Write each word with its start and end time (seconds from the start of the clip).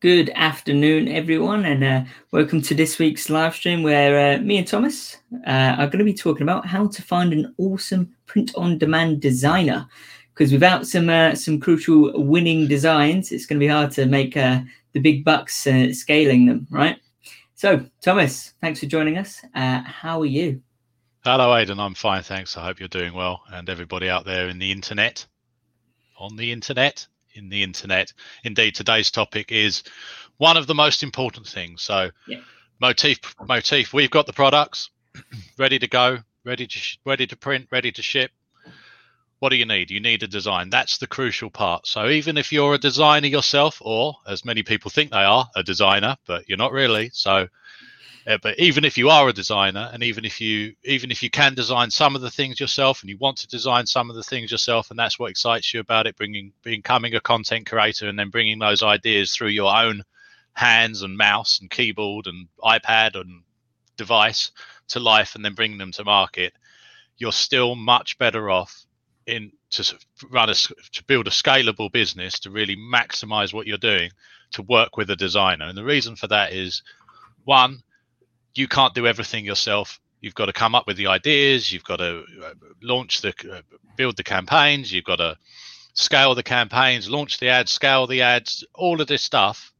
Good 0.00 0.28
afternoon, 0.34 1.08
everyone, 1.08 1.64
and 1.64 1.82
uh, 1.82 2.04
welcome 2.30 2.60
to 2.60 2.74
this 2.74 2.98
week's 2.98 3.30
live 3.30 3.54
stream 3.54 3.82
where 3.82 4.34
uh, 4.34 4.42
me 4.42 4.58
and 4.58 4.66
Thomas 4.66 5.16
uh, 5.46 5.74
are 5.78 5.86
going 5.86 6.00
to 6.00 6.04
be 6.04 6.12
talking 6.12 6.42
about 6.42 6.66
how 6.66 6.86
to 6.88 7.00
find 7.00 7.32
an 7.32 7.54
awesome 7.56 8.14
print-on-demand 8.26 9.22
designer. 9.22 9.88
Because 10.34 10.52
without 10.52 10.86
some 10.86 11.08
uh, 11.08 11.34
some 11.34 11.58
crucial 11.58 12.12
winning 12.22 12.68
designs, 12.68 13.32
it's 13.32 13.46
going 13.46 13.58
to 13.58 13.64
be 13.64 13.72
hard 13.72 13.90
to 13.92 14.04
make 14.04 14.36
uh, 14.36 14.60
the 14.92 15.00
big 15.00 15.24
bucks 15.24 15.66
uh, 15.66 15.90
scaling 15.94 16.44
them, 16.44 16.66
right? 16.70 16.98
So, 17.54 17.82
Thomas, 18.02 18.52
thanks 18.60 18.80
for 18.80 18.86
joining 18.86 19.16
us. 19.16 19.42
how 19.54 20.20
are 20.20 20.26
you? 20.26 20.60
Hello, 21.24 21.56
Aidan. 21.56 21.80
I'm 21.80 21.94
fine, 21.94 22.22
thanks. 22.22 22.58
I 22.58 22.66
hope 22.66 22.80
you're 22.80 22.88
doing 22.88 23.14
well, 23.14 23.44
and 23.50 23.70
everybody 23.70 24.10
out 24.10 24.26
there 24.26 24.50
in 24.50 24.58
the 24.58 24.72
internet, 24.72 25.24
on 26.18 26.36
the 26.36 26.52
internet, 26.52 27.06
in 27.36 27.48
the 27.48 27.62
internet. 27.62 28.12
Indeed, 28.44 28.74
today's 28.74 29.10
topic 29.10 29.52
is 29.52 29.82
one 30.38 30.56
of 30.56 30.66
the 30.66 30.74
most 30.74 31.02
important 31.02 31.46
things. 31.46 31.82
So, 31.82 32.10
yeah. 32.26 32.40
motif, 32.80 33.18
motif. 33.46 33.92
We've 33.92 34.10
got 34.10 34.26
the 34.26 34.32
products 34.32 34.90
ready 35.58 35.78
to 35.78 35.88
go, 35.88 36.18
ready 36.44 36.66
to 36.66 36.78
sh- 36.78 36.98
ready 37.04 37.26
to 37.26 37.36
print, 37.36 37.68
ready 37.70 37.92
to 37.92 38.02
ship. 38.02 38.30
What 39.38 39.50
do 39.50 39.56
you 39.56 39.66
need? 39.66 39.90
You 39.90 40.00
need 40.00 40.22
a 40.22 40.26
design. 40.26 40.70
That's 40.70 40.96
the 40.96 41.06
crucial 41.06 41.50
part. 41.50 41.86
So 41.86 42.08
even 42.08 42.38
if 42.38 42.52
you're 42.52 42.74
a 42.74 42.78
designer 42.78 43.26
yourself, 43.26 43.82
or 43.82 44.14
as 44.26 44.46
many 44.46 44.62
people 44.62 44.90
think 44.90 45.10
they 45.10 45.24
are, 45.24 45.46
a 45.54 45.62
designer, 45.62 46.16
but 46.26 46.48
you're 46.48 46.56
not 46.56 46.72
really. 46.72 47.10
So 47.12 47.48
uh, 48.26 48.38
but 48.42 48.58
even 48.58 48.84
if 48.84 48.98
you 48.98 49.08
are 49.08 49.28
a 49.28 49.32
designer, 49.32 49.88
and 49.92 50.02
even 50.02 50.24
if 50.24 50.40
you 50.40 50.74
even 50.84 51.10
if 51.10 51.22
you 51.22 51.30
can 51.30 51.54
design 51.54 51.90
some 51.90 52.16
of 52.16 52.22
the 52.22 52.30
things 52.30 52.58
yourself, 52.58 53.02
and 53.02 53.10
you 53.10 53.16
want 53.18 53.36
to 53.38 53.46
design 53.46 53.86
some 53.86 54.10
of 54.10 54.16
the 54.16 54.22
things 54.22 54.50
yourself, 54.50 54.90
and 54.90 54.98
that's 54.98 55.18
what 55.18 55.30
excites 55.30 55.72
you 55.72 55.80
about 55.80 56.06
it, 56.06 56.16
bringing 56.16 56.52
becoming 56.62 57.14
a 57.14 57.20
content 57.20 57.66
creator, 57.66 58.08
and 58.08 58.18
then 58.18 58.30
bringing 58.30 58.58
those 58.58 58.82
ideas 58.82 59.34
through 59.34 59.48
your 59.48 59.74
own 59.74 60.02
hands 60.54 61.02
and 61.02 61.16
mouse 61.16 61.60
and 61.60 61.70
keyboard 61.70 62.26
and 62.26 62.48
iPad 62.64 63.14
and 63.14 63.42
device 63.96 64.50
to 64.88 64.98
life, 64.98 65.36
and 65.36 65.44
then 65.44 65.54
bringing 65.54 65.78
them 65.78 65.92
to 65.92 66.04
market, 66.04 66.52
you're 67.18 67.32
still 67.32 67.76
much 67.76 68.18
better 68.18 68.50
off 68.50 68.86
in 69.26 69.52
to 69.70 69.94
run 70.30 70.50
a 70.50 70.54
to 70.54 71.04
build 71.06 71.28
a 71.28 71.30
scalable 71.30 71.92
business 71.92 72.40
to 72.40 72.50
really 72.50 72.76
maximize 72.76 73.54
what 73.54 73.66
you're 73.68 73.78
doing 73.78 74.10
to 74.50 74.62
work 74.62 74.96
with 74.96 75.10
a 75.10 75.16
designer. 75.16 75.66
And 75.66 75.78
the 75.78 75.84
reason 75.84 76.16
for 76.16 76.26
that 76.28 76.52
is 76.52 76.82
one 77.44 77.82
you 78.56 78.68
can't 78.68 78.94
do 78.94 79.06
everything 79.06 79.44
yourself. 79.44 80.00
You've 80.20 80.34
got 80.34 80.46
to 80.46 80.52
come 80.52 80.74
up 80.74 80.86
with 80.86 80.96
the 80.96 81.08
ideas. 81.08 81.70
You've 81.70 81.84
got 81.84 81.96
to 81.96 82.24
uh, 82.42 82.54
launch 82.82 83.20
the, 83.20 83.34
uh, 83.52 83.60
build 83.96 84.16
the 84.16 84.24
campaigns. 84.24 84.92
You've 84.92 85.04
got 85.04 85.16
to 85.16 85.36
scale 85.92 86.34
the 86.34 86.42
campaigns, 86.42 87.10
launch 87.10 87.38
the 87.38 87.48
ads, 87.48 87.72
scale 87.72 88.06
the 88.06 88.22
ads, 88.22 88.64
all 88.74 89.00
of 89.00 89.08
this 89.08 89.22
stuff. 89.22 89.72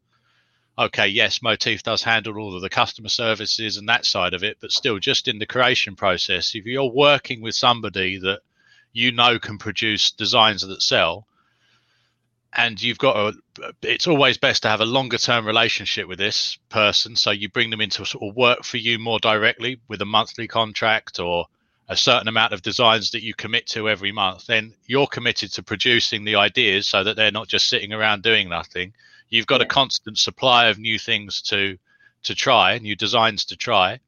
Okay, 0.78 1.08
yes, 1.08 1.40
Motif 1.40 1.82
does 1.82 2.02
handle 2.02 2.38
all 2.38 2.54
of 2.54 2.60
the 2.60 2.68
customer 2.68 3.08
services 3.08 3.78
and 3.78 3.88
that 3.88 4.04
side 4.04 4.34
of 4.34 4.44
it, 4.44 4.58
but 4.60 4.72
still, 4.72 4.98
just 4.98 5.26
in 5.26 5.38
the 5.38 5.46
creation 5.46 5.96
process, 5.96 6.54
if 6.54 6.66
you're 6.66 6.92
working 6.92 7.40
with 7.40 7.54
somebody 7.54 8.18
that 8.18 8.40
you 8.92 9.10
know 9.10 9.38
can 9.38 9.56
produce 9.56 10.10
designs 10.10 10.66
that 10.66 10.82
sell, 10.82 11.26
and 12.56 12.82
you've 12.82 12.98
got 12.98 13.16
a 13.16 13.72
it's 13.82 14.06
always 14.06 14.38
best 14.38 14.62
to 14.62 14.68
have 14.68 14.80
a 14.80 14.86
longer 14.86 15.18
term 15.18 15.46
relationship 15.46 16.08
with 16.08 16.18
this 16.18 16.58
person. 16.70 17.14
So 17.14 17.30
you 17.30 17.48
bring 17.48 17.70
them 17.70 17.80
into 17.80 18.04
sort 18.04 18.28
of 18.28 18.36
work 18.36 18.64
for 18.64 18.78
you 18.78 18.98
more 18.98 19.18
directly 19.18 19.78
with 19.88 20.00
a 20.00 20.06
monthly 20.06 20.48
contract 20.48 21.20
or 21.20 21.46
a 21.88 21.96
certain 21.96 22.28
amount 22.28 22.52
of 22.52 22.62
designs 22.62 23.12
that 23.12 23.22
you 23.22 23.34
commit 23.34 23.66
to 23.68 23.88
every 23.88 24.10
month 24.10 24.46
then 24.46 24.74
you're 24.86 25.06
committed 25.06 25.52
to 25.52 25.62
producing 25.62 26.24
the 26.24 26.34
ideas 26.34 26.88
so 26.88 27.04
that 27.04 27.14
they're 27.14 27.30
not 27.30 27.46
just 27.46 27.68
sitting 27.68 27.92
around 27.92 28.22
doing 28.22 28.48
nothing. 28.48 28.92
You've 29.28 29.46
got 29.46 29.60
yeah. 29.60 29.66
a 29.66 29.68
constant 29.68 30.18
supply 30.18 30.66
of 30.66 30.78
new 30.78 30.98
things 30.98 31.42
to 31.42 31.78
to 32.24 32.34
try 32.34 32.78
new 32.78 32.96
designs 32.96 33.44
to 33.44 33.56
try 33.56 34.00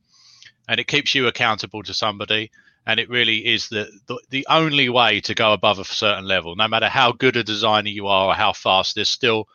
and 0.69 0.81
it 0.81 0.87
keeps 0.87 1.15
you 1.15 1.27
accountable 1.27 1.83
to 1.83 1.95
somebody 1.95 2.51
and 2.89 2.99
it 2.99 3.09
really 3.09 3.47
is 3.47 3.69
the, 3.69 3.89
the, 4.07 4.19
the 4.31 4.47
only 4.49 4.89
way 4.89 5.21
to 5.21 5.35
go 5.35 5.53
above 5.53 5.79
a 5.79 5.85
certain 5.85 6.25
level. 6.25 6.57
No 6.57 6.67
matter 6.67 6.89
how 6.89 7.13
good 7.13 7.37
a 7.37 7.45
designer 7.45 7.91
you 7.91 8.07
are 8.07 8.31
or 8.31 8.35
how 8.35 8.55
fast 8.55 8.95
there's 8.95 9.11
still 9.11 9.47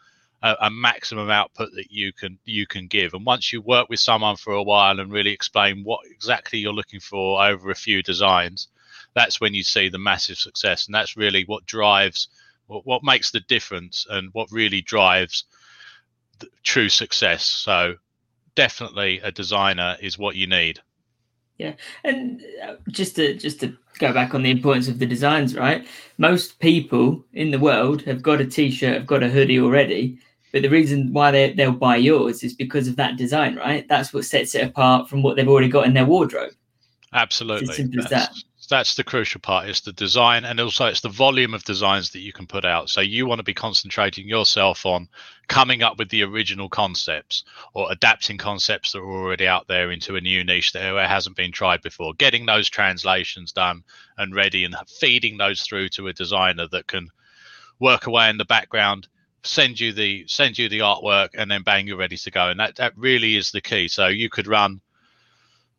a, 0.43 0.55
a, 0.61 0.69
maximum 0.69 1.31
output 1.31 1.69
that 1.73 1.89
you 1.89 2.13
can 2.13 2.37
you 2.45 2.67
can 2.67 2.87
give. 2.87 3.13
And 3.15 3.25
once 3.25 3.51
you 3.51 3.59
work 3.59 3.89
with 3.89 3.99
someone 3.99 4.35
for 4.35 4.53
a 4.53 4.63
while 4.63 4.99
and 4.99 5.11
really 5.11 5.31
explain 5.31 5.83
what 5.83 6.01
exactly 6.09 6.59
you're 6.59 6.73
looking 6.73 6.99
for 6.99 7.43
over 7.43 7.71
a 7.71 7.75
few 7.75 8.03
designs 8.03 8.67
that's 9.13 9.39
when 9.39 9.53
you 9.53 9.63
see 9.63 9.89
the 9.89 9.99
massive 9.99 10.37
success. 10.37 10.87
And 10.87 10.95
that's 10.95 11.17
really 11.17 11.43
what 11.45 11.65
drives 11.65 12.27
what, 12.67 12.85
what 12.85 13.03
makes 13.03 13.31
the 13.31 13.41
difference 13.41 14.05
and 14.09 14.29
what 14.33 14.51
really 14.51 14.81
drives 14.81 15.45
true 16.63 16.89
success. 16.89 17.45
So 17.45 17.95
definitely 18.55 19.19
a 19.19 19.31
designer 19.31 19.97
is 20.01 20.17
what 20.17 20.35
you 20.35 20.47
need 20.47 20.81
yeah, 21.57 21.73
and 22.03 22.41
uh, 22.63 22.75
just 22.89 23.15
to 23.17 23.35
just 23.35 23.59
to 23.59 23.75
go 23.99 24.11
back 24.11 24.33
on 24.33 24.43
the 24.43 24.51
importance 24.51 24.87
of 24.87 24.99
the 24.99 25.05
designs, 25.05 25.55
right? 25.55 25.87
Most 26.17 26.59
people 26.59 27.23
in 27.33 27.51
the 27.51 27.59
world 27.59 28.01
have 28.03 28.21
got 28.21 28.41
a 28.41 28.45
t-shirt, 28.45 28.95
have 28.95 29.05
got 29.05 29.23
a 29.23 29.29
hoodie 29.29 29.59
already, 29.59 30.17
but 30.51 30.63
the 30.63 30.69
reason 30.69 31.13
why 31.13 31.31
they 31.31 31.53
they'll 31.53 31.71
buy 31.71 31.97
yours 31.97 32.43
is 32.43 32.53
because 32.53 32.87
of 32.87 32.95
that 32.95 33.17
design, 33.17 33.55
right? 33.55 33.87
That's 33.87 34.13
what 34.13 34.25
sets 34.25 34.55
it 34.55 34.65
apart 34.65 35.09
from 35.09 35.21
what 35.21 35.35
they've 35.35 35.47
already 35.47 35.69
got 35.69 35.85
in 35.85 35.93
their 35.93 36.05
wardrobe. 36.05 36.53
Absolutely, 37.13 37.63
it's 37.63 37.71
as 37.71 37.77
simple 37.77 37.99
as 38.01 38.09
that 38.09 38.33
that's 38.67 38.95
the 38.95 39.03
crucial 39.03 39.41
part 39.41 39.67
is 39.67 39.81
the 39.81 39.93
design 39.93 40.45
and 40.45 40.59
also 40.59 40.85
it's 40.85 41.01
the 41.01 41.09
volume 41.09 41.53
of 41.53 41.63
designs 41.63 42.11
that 42.11 42.19
you 42.19 42.31
can 42.31 42.47
put 42.47 42.65
out. 42.65 42.89
So 42.89 43.01
you 43.01 43.25
want 43.25 43.39
to 43.39 43.43
be 43.43 43.53
concentrating 43.53 44.27
yourself 44.27 44.85
on 44.85 45.09
coming 45.47 45.83
up 45.83 45.97
with 45.97 46.09
the 46.09 46.23
original 46.23 46.69
concepts 46.69 47.43
or 47.73 47.91
adapting 47.91 48.37
concepts 48.37 48.91
that 48.91 48.99
are 48.99 49.11
already 49.11 49.47
out 49.47 49.67
there 49.67 49.91
into 49.91 50.15
a 50.15 50.21
new 50.21 50.43
niche 50.43 50.73
that 50.73 51.09
hasn't 51.09 51.35
been 51.35 51.51
tried 51.51 51.81
before. 51.81 52.13
Getting 52.13 52.45
those 52.45 52.69
translations 52.69 53.51
done 53.51 53.83
and 54.17 54.35
ready 54.35 54.63
and 54.63 54.75
feeding 54.99 55.37
those 55.37 55.61
through 55.61 55.89
to 55.89 56.07
a 56.07 56.13
designer 56.13 56.67
that 56.67 56.87
can 56.87 57.09
work 57.79 58.07
away 58.07 58.29
in 58.29 58.37
the 58.37 58.45
background 58.45 59.07
send 59.45 59.79
you 59.79 59.91
the 59.91 60.25
send 60.27 60.57
you 60.57 60.69
the 60.69 60.79
artwork 60.79 61.29
and 61.37 61.51
then 61.51 61.63
bang 61.63 61.85
you're 61.85 61.97
ready 61.97 62.17
to 62.17 62.31
go. 62.31 62.49
And 62.49 62.59
that 62.59 62.77
that 62.77 62.97
really 62.97 63.35
is 63.35 63.51
the 63.51 63.61
key. 63.61 63.87
So 63.87 64.07
you 64.07 64.29
could 64.29 64.47
run 64.47 64.81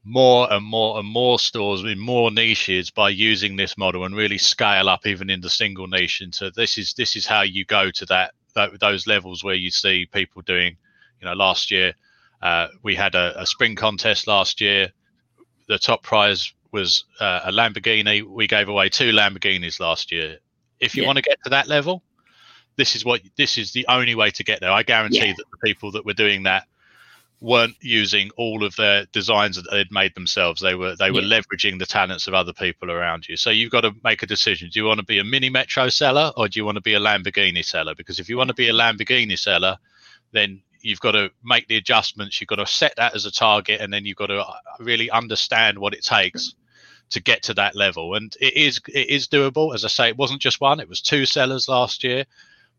more 0.05 0.53
and 0.53 0.65
more 0.65 0.99
and 0.99 1.09
more 1.09 1.39
stores 1.39 1.83
in 1.83 1.99
more 1.99 2.31
niches 2.31 2.91
by 2.91 3.09
using 3.09 3.57
this 3.57 3.79
model 3.79 4.05
and 4.05 4.15
really 4.15 4.39
scale 4.39 4.89
up 4.89 5.07
even 5.07 5.31
in 5.31 5.41
the 5.41 5.49
single 5.49 5.87
niche 5.87 6.23
So 6.33 6.51
this 6.51 6.77
is 6.77 6.93
this 6.95 7.17
is 7.17 7.27
how 7.27 7.43
you 7.43 7.65
go 7.65 7.91
to 7.91 8.05
that, 8.07 8.35
that 8.55 8.79
those 8.81 9.07
levels 9.07 9.43
where 9.43 9.55
you 9.55 9.71
see 9.71 10.07
people 10.07 10.43
doing 10.43 10.77
you 11.21 11.27
know 11.27 11.33
last 11.33 11.71
year 11.71 11.95
uh, 12.43 12.69
we 12.83 12.95
had 12.95 13.15
a, 13.15 13.41
a, 13.41 13.47
spring 13.47 13.75
contest 13.75 14.27
last 14.27 14.61
year. 14.61 14.93
The 15.67 15.79
top 15.79 16.03
prize 16.03 16.53
was 16.73 17.05
uh, 17.19 17.41
a 17.45 17.51
lamborghini. 17.51 18.23
We 18.23 18.47
gave 18.47 18.69
away 18.69 18.91
two 18.91 19.13
lamborghinis 19.13 19.81
last 19.81 20.13
year. 20.13 20.37
If 20.79 20.95
you 20.95 21.03
yeah. 21.03 21.07
want 21.07 21.17
to 21.17 21.23
get 21.23 21.39
to 21.45 21.51
that 21.51 21.69
level 21.69 22.03
this 22.77 22.97
is 22.97 23.05
what 23.05 23.21
this 23.37 23.59
is 23.59 23.73
the 23.73 23.87
only 23.89 24.15
way 24.15 24.31
to 24.31 24.45
get 24.45 24.61
there. 24.61 24.71
I 24.71 24.83
guarantee 24.83 25.27
yeah. 25.27 25.35
that 25.37 25.45
the 25.51 25.59
people 25.65 25.93
that 25.93 26.05
were 26.05 26.13
doing 26.13 26.45
that 26.45 26.67
weren't 27.41 27.77
using 27.81 28.31
all 28.37 28.65
of 28.65 28.75
their 28.77 29.05
designs 29.13 29.57
that 29.57 29.71
they'd 29.71 29.91
made 29.93 30.15
themselves. 30.15 30.61
They 30.61 30.75
were 30.75 30.97
they 30.97 31.11
were 31.11 31.21
yeah. 31.21 31.41
leveraging 31.41 31.79
the 31.79 31.87
talents 31.87 32.27
of 32.27 32.35
other 32.35 32.53
people 32.53 32.91
around 32.91 33.29
you. 33.29 33.37
So 33.37 33.51
you've 33.51 33.71
got 33.71 33.83
to 33.83 33.93
make 34.03 34.23
a 34.23 34.27
decision. 34.27 34.71
Do 34.71 34.79
you 34.81 34.87
want 34.87 35.01
to 35.01 35.07
be 35.07 35.19
a 35.19 35.25
mini 35.25 35.51
metro 35.51 35.89
seller 35.89 36.33
or 36.37 36.49
do 36.49 36.59
you 36.59 36.65
want 36.65 36.77
to 36.77 36.83
be 36.83 36.95
a 36.95 37.01
Lamborghini 37.01 37.65
seller? 37.65 37.95
Because 37.95 38.19
if 38.19 38.29
you 38.29 38.37
want 38.37 38.49
to 38.49 38.55
be 38.55 38.69
a 38.69 38.73
Lamborghini 38.73 39.39
seller, 39.39 39.77
then 40.33 40.63
you've 40.81 41.01
got 41.01 41.13
to 41.13 41.31
make 41.43 41.67
the 41.67 41.77
adjustments. 41.77 42.41
You've 42.41 42.49
got 42.49 42.57
to 42.57 42.67
set 42.67 42.95
that 42.97 43.15
as 43.15 43.27
a 43.27 43.33
target, 43.33 43.81
and 43.81 43.93
then 43.93 44.05
you've 44.05 44.17
got 44.17 44.27
to 44.27 44.41
uh, 44.41 44.55
really 44.79 45.11
understand 45.11 45.79
what 45.79 45.95
it 45.95 46.05
takes 46.05 46.55
to 47.11 47.21
get 47.21 47.43
to 47.45 47.55
that 47.55 47.75
level. 47.75 48.15
And 48.15 48.35
it 48.41 48.55
is 48.55 48.81
it 48.89 49.09
is 49.09 49.29
doable. 49.29 49.75
As 49.75 49.85
I 49.85 49.89
say, 49.89 50.09
it 50.09 50.17
wasn't 50.17 50.41
just 50.41 50.61
one; 50.61 50.81
it 50.81 50.89
was 50.89 51.01
two 51.01 51.27
sellers 51.27 51.69
last 51.69 52.05
year, 52.05 52.25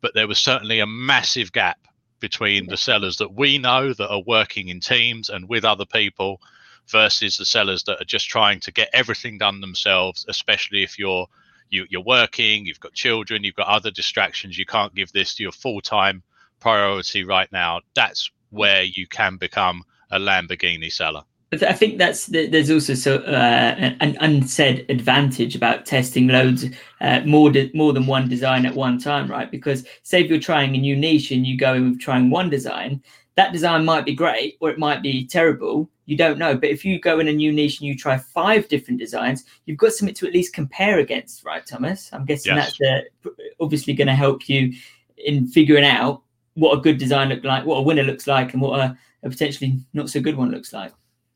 but 0.01 0.13
there 0.13 0.27
was 0.27 0.39
certainly 0.39 0.79
a 0.79 0.87
massive 0.87 1.51
gap 1.51 1.79
between 2.27 2.67
the 2.67 2.77
sellers 2.77 3.17
that 3.17 3.33
we 3.33 3.57
know 3.57 3.93
that 3.93 4.09
are 4.09 4.23
working 4.25 4.69
in 4.69 4.79
teams 4.79 5.29
and 5.29 5.49
with 5.49 5.65
other 5.65 5.85
people 5.85 6.41
versus 6.87 7.37
the 7.37 7.45
sellers 7.45 7.83
that 7.83 8.01
are 8.01 8.11
just 8.15 8.27
trying 8.27 8.59
to 8.59 8.71
get 8.71 8.89
everything 8.93 9.37
done 9.37 9.61
themselves 9.61 10.25
especially 10.27 10.83
if 10.83 10.97
you're 10.99 11.27
you, 11.69 11.85
you're 11.89 12.01
working 12.19 12.65
you've 12.65 12.79
got 12.79 12.93
children 12.93 13.43
you've 13.43 13.61
got 13.61 13.67
other 13.67 13.91
distractions 13.91 14.57
you 14.57 14.65
can't 14.65 14.95
give 14.95 15.11
this 15.11 15.39
your 15.39 15.51
full-time 15.51 16.23
priority 16.59 17.23
right 17.23 17.51
now. 17.51 17.81
That's 17.93 18.31
where 18.49 18.83
you 18.83 19.07
can 19.07 19.37
become 19.37 19.83
a 20.09 20.17
lamborghini 20.17 20.91
seller 20.91 21.23
I 21.63 21.73
think 21.73 21.97
that's 21.97 22.25
there's 22.27 22.71
also 22.71 22.93
so 22.93 23.17
uh, 23.17 23.93
an 23.99 24.17
unsaid 24.19 24.85
advantage 24.89 25.55
about 25.55 25.85
testing 25.85 26.27
loads 26.27 26.65
uh, 27.01 27.21
more 27.25 27.51
de- 27.51 27.71
more 27.73 27.93
than 27.93 28.07
one 28.07 28.27
design 28.27 28.65
at 28.65 28.75
one 28.75 28.97
time, 28.99 29.29
right? 29.29 29.49
Because 29.49 29.85
say 30.03 30.23
if 30.23 30.29
you're 30.29 30.39
trying 30.39 30.75
a 30.75 30.79
new 30.79 30.95
niche 30.95 31.31
and 31.31 31.45
you 31.45 31.57
go 31.57 31.73
in 31.73 31.91
with 31.91 31.99
trying 31.99 32.29
one 32.29 32.49
design, 32.49 33.03
that 33.35 33.53
design 33.53 33.85
might 33.85 34.05
be 34.05 34.15
great 34.15 34.57
or 34.59 34.69
it 34.69 34.79
might 34.79 35.01
be 35.01 35.25
terrible. 35.27 35.89
You 36.05 36.15
don't 36.15 36.37
know. 36.37 36.55
But 36.55 36.69
if 36.69 36.85
you 36.85 36.99
go 36.99 37.19
in 37.19 37.27
a 37.27 37.33
new 37.33 37.51
niche 37.51 37.79
and 37.79 37.87
you 37.87 37.97
try 37.97 38.17
five 38.17 38.67
different 38.67 38.99
designs, 38.99 39.43
you've 39.65 39.77
got 39.77 39.91
something 39.91 40.15
to 40.15 40.27
at 40.27 40.33
least 40.33 40.53
compare 40.53 40.99
against, 40.99 41.43
right, 41.43 41.65
Thomas? 41.65 42.09
I'm 42.13 42.25
guessing 42.25 42.55
yes. 42.55 42.77
that's 42.79 43.09
uh, 43.25 43.29
obviously 43.59 43.93
going 43.93 44.07
to 44.07 44.15
help 44.15 44.47
you 44.47 44.73
in 45.17 45.47
figuring 45.47 45.83
out 45.83 46.21
what 46.53 46.77
a 46.77 46.81
good 46.81 46.97
design 46.97 47.29
look 47.29 47.43
like, 47.43 47.65
what 47.65 47.77
a 47.77 47.81
winner 47.81 48.03
looks 48.03 48.27
like, 48.27 48.53
and 48.53 48.61
what 48.61 48.79
a, 48.79 48.97
a 49.23 49.29
potentially 49.29 49.79
not 49.93 50.09
so 50.09 50.21
good 50.21 50.37
one 50.37 50.51
looks 50.51 50.71
like. 50.73 50.93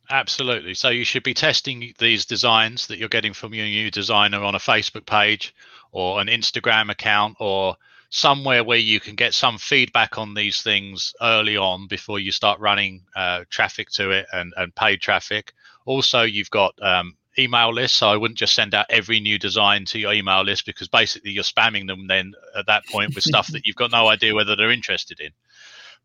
Absolutely. 0.10 0.74
So 0.74 0.90
you 0.90 1.04
should 1.04 1.24
be 1.24 1.36
testing 1.36 1.94
these 2.00 2.26
designs 2.26 2.88
that 2.88 2.98
you're 2.98 3.10
getting 3.10 3.34
from 3.34 3.54
your 3.54 3.66
new 3.66 3.92
designer 3.92 4.44
on 4.44 4.56
a 4.56 4.60
Facebook 4.60 5.06
page 5.06 5.54
or 5.92 6.20
an 6.20 6.28
Instagram 6.28 6.90
account 6.90 7.38
or 7.40 7.76
somewhere 8.10 8.64
where 8.64 8.78
you 8.78 9.00
can 9.00 9.16
get 9.16 9.36
some 9.36 9.60
feedback 9.60 10.18
on 10.18 10.34
these 10.34 10.64
things 10.64 11.14
early 11.22 11.58
on 11.58 11.88
before 11.88 12.20
you 12.20 12.32
start 12.32 12.60
running 12.60 13.04
uh, 13.16 13.44
traffic 13.52 13.90
to 13.92 14.10
it 14.10 14.26
and, 14.34 14.52
and 14.58 14.74
paid 14.74 15.00
traffic. 15.00 15.54
Also, 15.86 16.24
you've 16.24 16.50
got 16.50 16.74
um, 16.82 17.16
email 17.38 17.72
lists, 17.72 18.00
so 18.00 18.10
I 18.10 18.18
wouldn't 18.18 18.38
just 18.38 18.56
send 18.56 18.74
out 18.74 18.88
every 18.90 19.20
new 19.20 19.38
design 19.38 19.86
to 19.86 20.00
your 20.00 20.14
email 20.14 20.44
list 20.44 20.66
because 20.66 20.88
basically 20.88 21.32
you're 21.32 21.44
spamming 21.44 21.86
them 21.86 22.08
then 22.08 22.34
at 22.58 22.66
that 22.66 22.86
point 22.88 23.14
with 23.14 23.24
stuff 23.24 23.48
that 23.50 23.66
you've 23.66 23.76
got 23.76 23.92
no 23.92 24.08
idea 24.08 24.34
whether 24.34 24.56
they're 24.56 24.72
interested 24.72 25.20
in. 25.20 25.32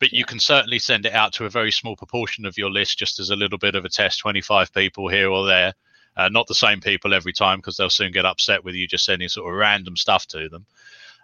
But 0.01 0.13
you 0.13 0.25
can 0.25 0.41
certainly 0.41 0.79
send 0.79 1.07
it 1.07 1.13
out 1.15 1.33
to 1.35 1.47
a 1.47 1.51
very 1.51 1.71
small 1.71 1.97
proportion 1.97 2.45
of 2.47 2.59
your 2.59 2.71
list 2.71 2.99
just 2.99 3.19
as 3.21 3.31
a 3.31 3.37
little 3.37 3.59
bit 3.59 3.75
of 3.75 3.85
a 3.85 3.89
test 3.89 4.19
25 4.21 4.73
people 4.73 5.09
here 5.09 5.31
or 5.31 5.47
there. 5.47 5.75
Uh, 6.17 6.29
not 6.29 6.47
the 6.47 6.55
same 6.55 6.81
people 6.81 7.13
every 7.13 7.33
time 7.33 7.59
because 7.59 7.77
they'll 7.77 7.91
soon 7.91 8.13
get 8.13 8.25
upset 8.25 8.65
with 8.65 8.75
you 8.75 8.87
just 8.87 9.05
sending 9.05 9.29
sort 9.29 9.53
of 9.53 9.59
random 9.59 9.97
stuff 9.97 10.27
to 10.29 10.49
them. 10.49 10.67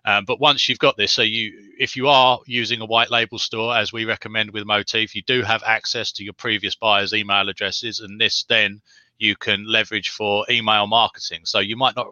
Um, 0.05 0.25
but 0.25 0.41
once 0.41 0.69
you've 0.69 0.79
got 0.79 0.97
this, 0.97 1.13
so 1.13 1.23
you, 1.23 1.53
if 1.79 1.95
you 1.95 2.09
are 2.09 2.41
using 2.47 2.81
a 2.81 2.87
white 2.87 3.11
label 3.11 3.39
store, 3.39 3.77
as 3.77 3.93
we 3.93 4.05
recommend 4.05 4.51
with 4.51 4.65
Motif, 4.65 5.15
you 5.15 5.23
do 5.23 5.43
have 5.43 5.63
access 5.63 6.13
to 6.13 6.25
your 6.25 6.33
previous 6.33 6.75
buyers' 6.75 7.13
email 7.13 7.49
addresses, 7.49 8.01
and 8.01 8.21
this 8.21 8.45
then 8.49 8.81
you 9.19 9.37
can 9.37 9.65
leverage 9.67 10.09
for 10.09 10.47
email 10.51 10.87
marketing. 10.87 11.41
So 11.45 11.59
you 11.59 11.77
might 11.77 11.97
not. 11.97 12.09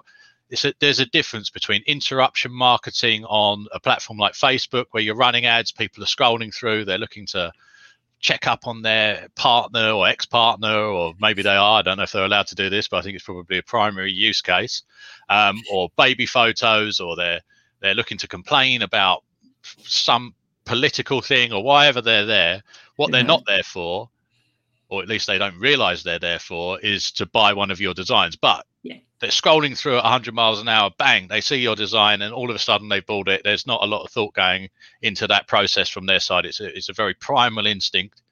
A, 0.51 0.73
there's 0.81 1.01
a 1.01 1.07
difference 1.07 1.51
between 1.51 1.83
interruption 1.87 2.53
marketing 2.53 3.25
on 3.25 3.67
a 3.73 3.81
platform 3.81 4.19
like 4.19 4.35
Facebook, 4.35 4.87
where 4.93 5.03
you're 5.03 5.17
running 5.17 5.47
ads, 5.47 5.73
people 5.73 6.03
are 6.03 6.07
scrolling 6.07 6.55
through, 6.55 6.85
they're 6.85 6.99
looking 6.99 7.27
to 7.27 7.53
check 8.21 8.47
up 8.49 8.67
on 8.67 8.83
their 8.83 9.29
partner 9.37 9.91
or 9.91 10.09
ex-partner, 10.09 10.75
or 10.75 11.15
maybe 11.21 11.43
they 11.43 11.55
are. 11.55 11.79
I 11.79 11.83
don't 11.83 11.99
know 11.99 12.03
if 12.03 12.13
they're 12.13 12.25
allowed 12.25 12.49
to 12.49 12.55
do 12.55 12.69
this, 12.69 12.89
but 12.89 12.97
I 12.97 13.03
think 13.03 13.15
it's 13.15 13.25
probably 13.25 13.59
a 13.59 13.63
primary 13.63 14.11
use 14.11 14.41
case. 14.41 14.83
Um, 15.29 15.61
or 15.71 15.89
baby 15.97 16.27
photos, 16.27 16.99
or 17.01 17.15
they're 17.15 17.41
they're 17.81 17.95
looking 17.95 18.19
to 18.19 18.27
complain 18.29 18.83
about 18.83 19.23
some 19.63 20.35
political 20.65 21.21
thing 21.21 21.53
or 21.53 21.63
whatever 21.63 22.01
they're 22.01 22.27
there. 22.27 22.63
What 22.97 23.13
they're 23.13 23.23
not 23.23 23.45
there 23.47 23.63
for, 23.63 24.11
or 24.89 25.03
at 25.03 25.09
least 25.09 25.27
they 25.27 25.39
don't 25.39 25.59
realize 25.59 26.03
they're 26.03 26.19
there 26.19 26.39
for, 26.39 26.81
is 26.81 27.13
to 27.13 27.27
buy 27.27 27.53
one 27.53 27.71
of 27.71 27.81
your 27.81 27.95
designs. 27.95 28.37
But 28.37 28.65
yeah. 28.83 28.97
they're 29.21 29.31
scrolling 29.31 29.77
through 29.77 29.99
at 29.99 30.05
100 30.05 30.35
miles 30.35 30.61
an 30.61 30.69
hour, 30.69 30.91
bang, 30.99 31.29
they 31.29 31.41
see 31.41 31.57
your 31.57 31.77
design, 31.77 32.23
and 32.23 32.33
all 32.33 32.51
of 32.51 32.57
a 32.57 32.61
sudden 32.61 32.89
they 32.89 33.01
bought 33.01 33.29
it. 33.29 33.43
There's 33.45 33.67
not 33.67 33.83
a 33.83 33.87
lot 33.87 34.05
of 34.05 34.11
thought 34.11 34.35
going 34.35 34.71
into 35.03 35.27
that 35.27 35.47
process 35.47 35.89
from 35.89 36.07
their 36.07 36.21
side. 36.21 36.47
It's 36.47 36.61
a, 36.61 36.77
it's 36.77 36.89
a 36.89 36.95
very 36.95 37.15
primal 37.15 37.67
instinct. 37.67 38.23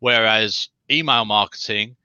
Whereas 0.00 0.68
email 0.90 1.24
marketing, 1.24 1.96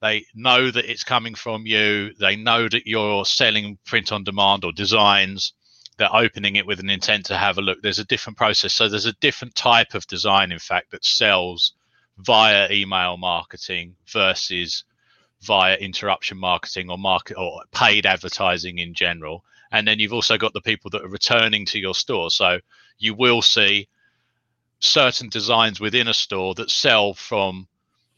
they 0.00 0.24
know 0.34 0.70
that 0.70 0.90
it's 0.90 1.02
coming 1.02 1.34
from 1.34 1.66
you. 1.66 2.14
They 2.14 2.36
know 2.36 2.68
that 2.68 2.86
you're 2.86 3.24
selling 3.24 3.78
print 3.84 4.12
on 4.12 4.24
demand 4.24 4.64
or 4.64 4.72
designs 4.72 5.52
they're 5.98 6.14
opening 6.14 6.56
it 6.56 6.66
with 6.66 6.80
an 6.80 6.88
intent 6.88 7.26
to 7.26 7.36
have 7.36 7.58
a 7.58 7.60
look. 7.60 7.82
There's 7.82 7.98
a 7.98 8.04
different 8.04 8.38
process. 8.38 8.72
So 8.72 8.88
there's 8.88 9.06
a 9.06 9.12
different 9.14 9.54
type 9.54 9.94
of 9.94 10.06
design, 10.06 10.52
in 10.52 10.60
fact, 10.60 10.92
that 10.92 11.04
sells 11.04 11.74
via 12.18 12.70
email 12.70 13.16
marketing 13.16 13.94
versus 14.06 14.84
via 15.42 15.76
interruption 15.76 16.38
marketing 16.38 16.90
or 16.90 16.98
market 16.98 17.36
or 17.36 17.62
paid 17.72 18.06
advertising 18.06 18.78
in 18.78 18.94
general. 18.94 19.44
And 19.70 19.86
then 19.86 19.98
you've 19.98 20.12
also 20.12 20.38
got 20.38 20.52
the 20.52 20.60
people 20.60 20.90
that 20.90 21.02
are 21.02 21.08
returning 21.08 21.66
to 21.66 21.78
your 21.78 21.94
store. 21.94 22.30
So 22.30 22.58
you 22.98 23.14
will 23.14 23.42
see 23.42 23.88
certain 24.80 25.28
designs 25.28 25.80
within 25.80 26.08
a 26.08 26.14
store 26.14 26.54
that 26.54 26.70
sell 26.70 27.14
from 27.14 27.68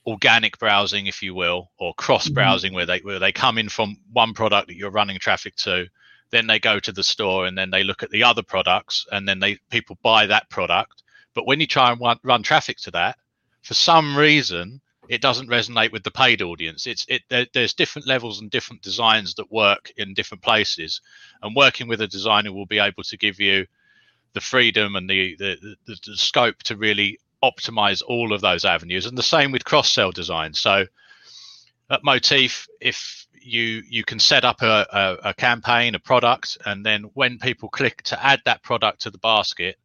organic 0.07 0.59
browsing, 0.59 1.07
if 1.07 1.23
you 1.23 1.35
will, 1.35 1.71
or 1.79 1.93
cross 1.95 2.29
browsing, 2.29 2.71
mm-hmm. 2.71 2.77
where 2.77 2.87
they 2.87 2.99
where 3.01 3.19
they 3.19 3.33
come 3.33 3.59
in 3.59 3.69
from 3.69 3.97
one 4.13 4.33
product 4.33 4.69
that 4.69 4.77
you're 4.77 4.91
running 4.91 5.19
traffic 5.19 5.57
to, 5.57 5.87
then 6.31 6.47
they 6.47 6.59
go 6.59 6.79
to 6.81 6.93
the 6.93 7.03
store 7.03 7.47
and 7.47 7.57
then 7.59 7.71
they 7.71 7.85
look 7.85 8.03
at 8.03 8.11
the 8.11 8.23
other 8.23 8.43
products 8.43 9.07
and 9.13 9.29
then 9.29 9.39
they 9.39 9.59
people 9.71 9.99
buy 10.03 10.27
that 10.27 10.49
product 10.49 11.03
but 11.35 11.47
when 11.47 11.61
you 11.61 11.67
try 11.67 11.93
and 11.93 12.01
run, 12.01 12.19
run 12.23 12.43
traffic 12.43 12.79
to 12.79 12.91
that 12.91 13.19
for 13.63 13.75
some 13.75 14.17
reason 14.17 14.81
it 15.09 15.21
doesn't 15.21 15.49
resonate 15.49 15.91
with 15.91 16.05
the 16.05 16.11
paid 16.11 16.41
audience. 16.41 16.87
It's 16.87 17.05
it 17.09 17.23
there, 17.29 17.47
there's 17.53 17.75
different 17.75 18.07
levels 18.07 18.41
and 18.41 18.49
different 18.49 18.83
designs 18.83 19.35
that 19.35 19.51
work 19.51 19.93
in 19.97 20.15
different 20.15 20.43
places 20.43 21.01
and 21.43 21.57
working 21.57 21.89
with 21.89 22.01
a 22.01 22.07
designer 22.07 22.53
will 22.53 22.67
be 22.67 22.79
able 22.79 23.03
to 23.03 23.17
give 23.17 23.41
you 23.41 23.67
the 24.35 24.41
freedom 24.41 24.95
and 24.95 25.11
the 25.11 25.35
the, 25.37 25.77
the, 25.87 25.97
the 26.07 26.17
scope 26.17 26.59
to 26.65 26.77
really 26.77 27.19
optimize 27.43 28.03
all 28.07 28.33
of 28.33 28.41
those 28.41 28.65
avenues 28.65 29.07
and 29.07 29.19
the 29.19 29.23
same 29.23 29.51
with 29.51 29.65
cross 29.65 29.91
sell 29.91 30.13
design. 30.13 30.55
So 30.55 30.87
at 31.91 32.05
motif 32.05 32.69
if 32.81 33.27
you 33.43 33.83
you 33.89 34.05
can 34.05 34.21
set 34.21 34.45
up 34.45 34.63
a, 34.63 34.87
a, 34.93 35.31
a, 35.31 35.35
campaign, 35.35 35.95
a 35.95 35.99
product, 35.99 36.59
and 36.67 36.85
then 36.85 37.05
when 37.15 37.39
people 37.39 37.69
click 37.69 38.03
to 38.03 38.25
add 38.25 38.41
that 38.45 38.63
product 38.63 39.03
to 39.03 39.11
the 39.11 39.19
basket, 39.19 39.77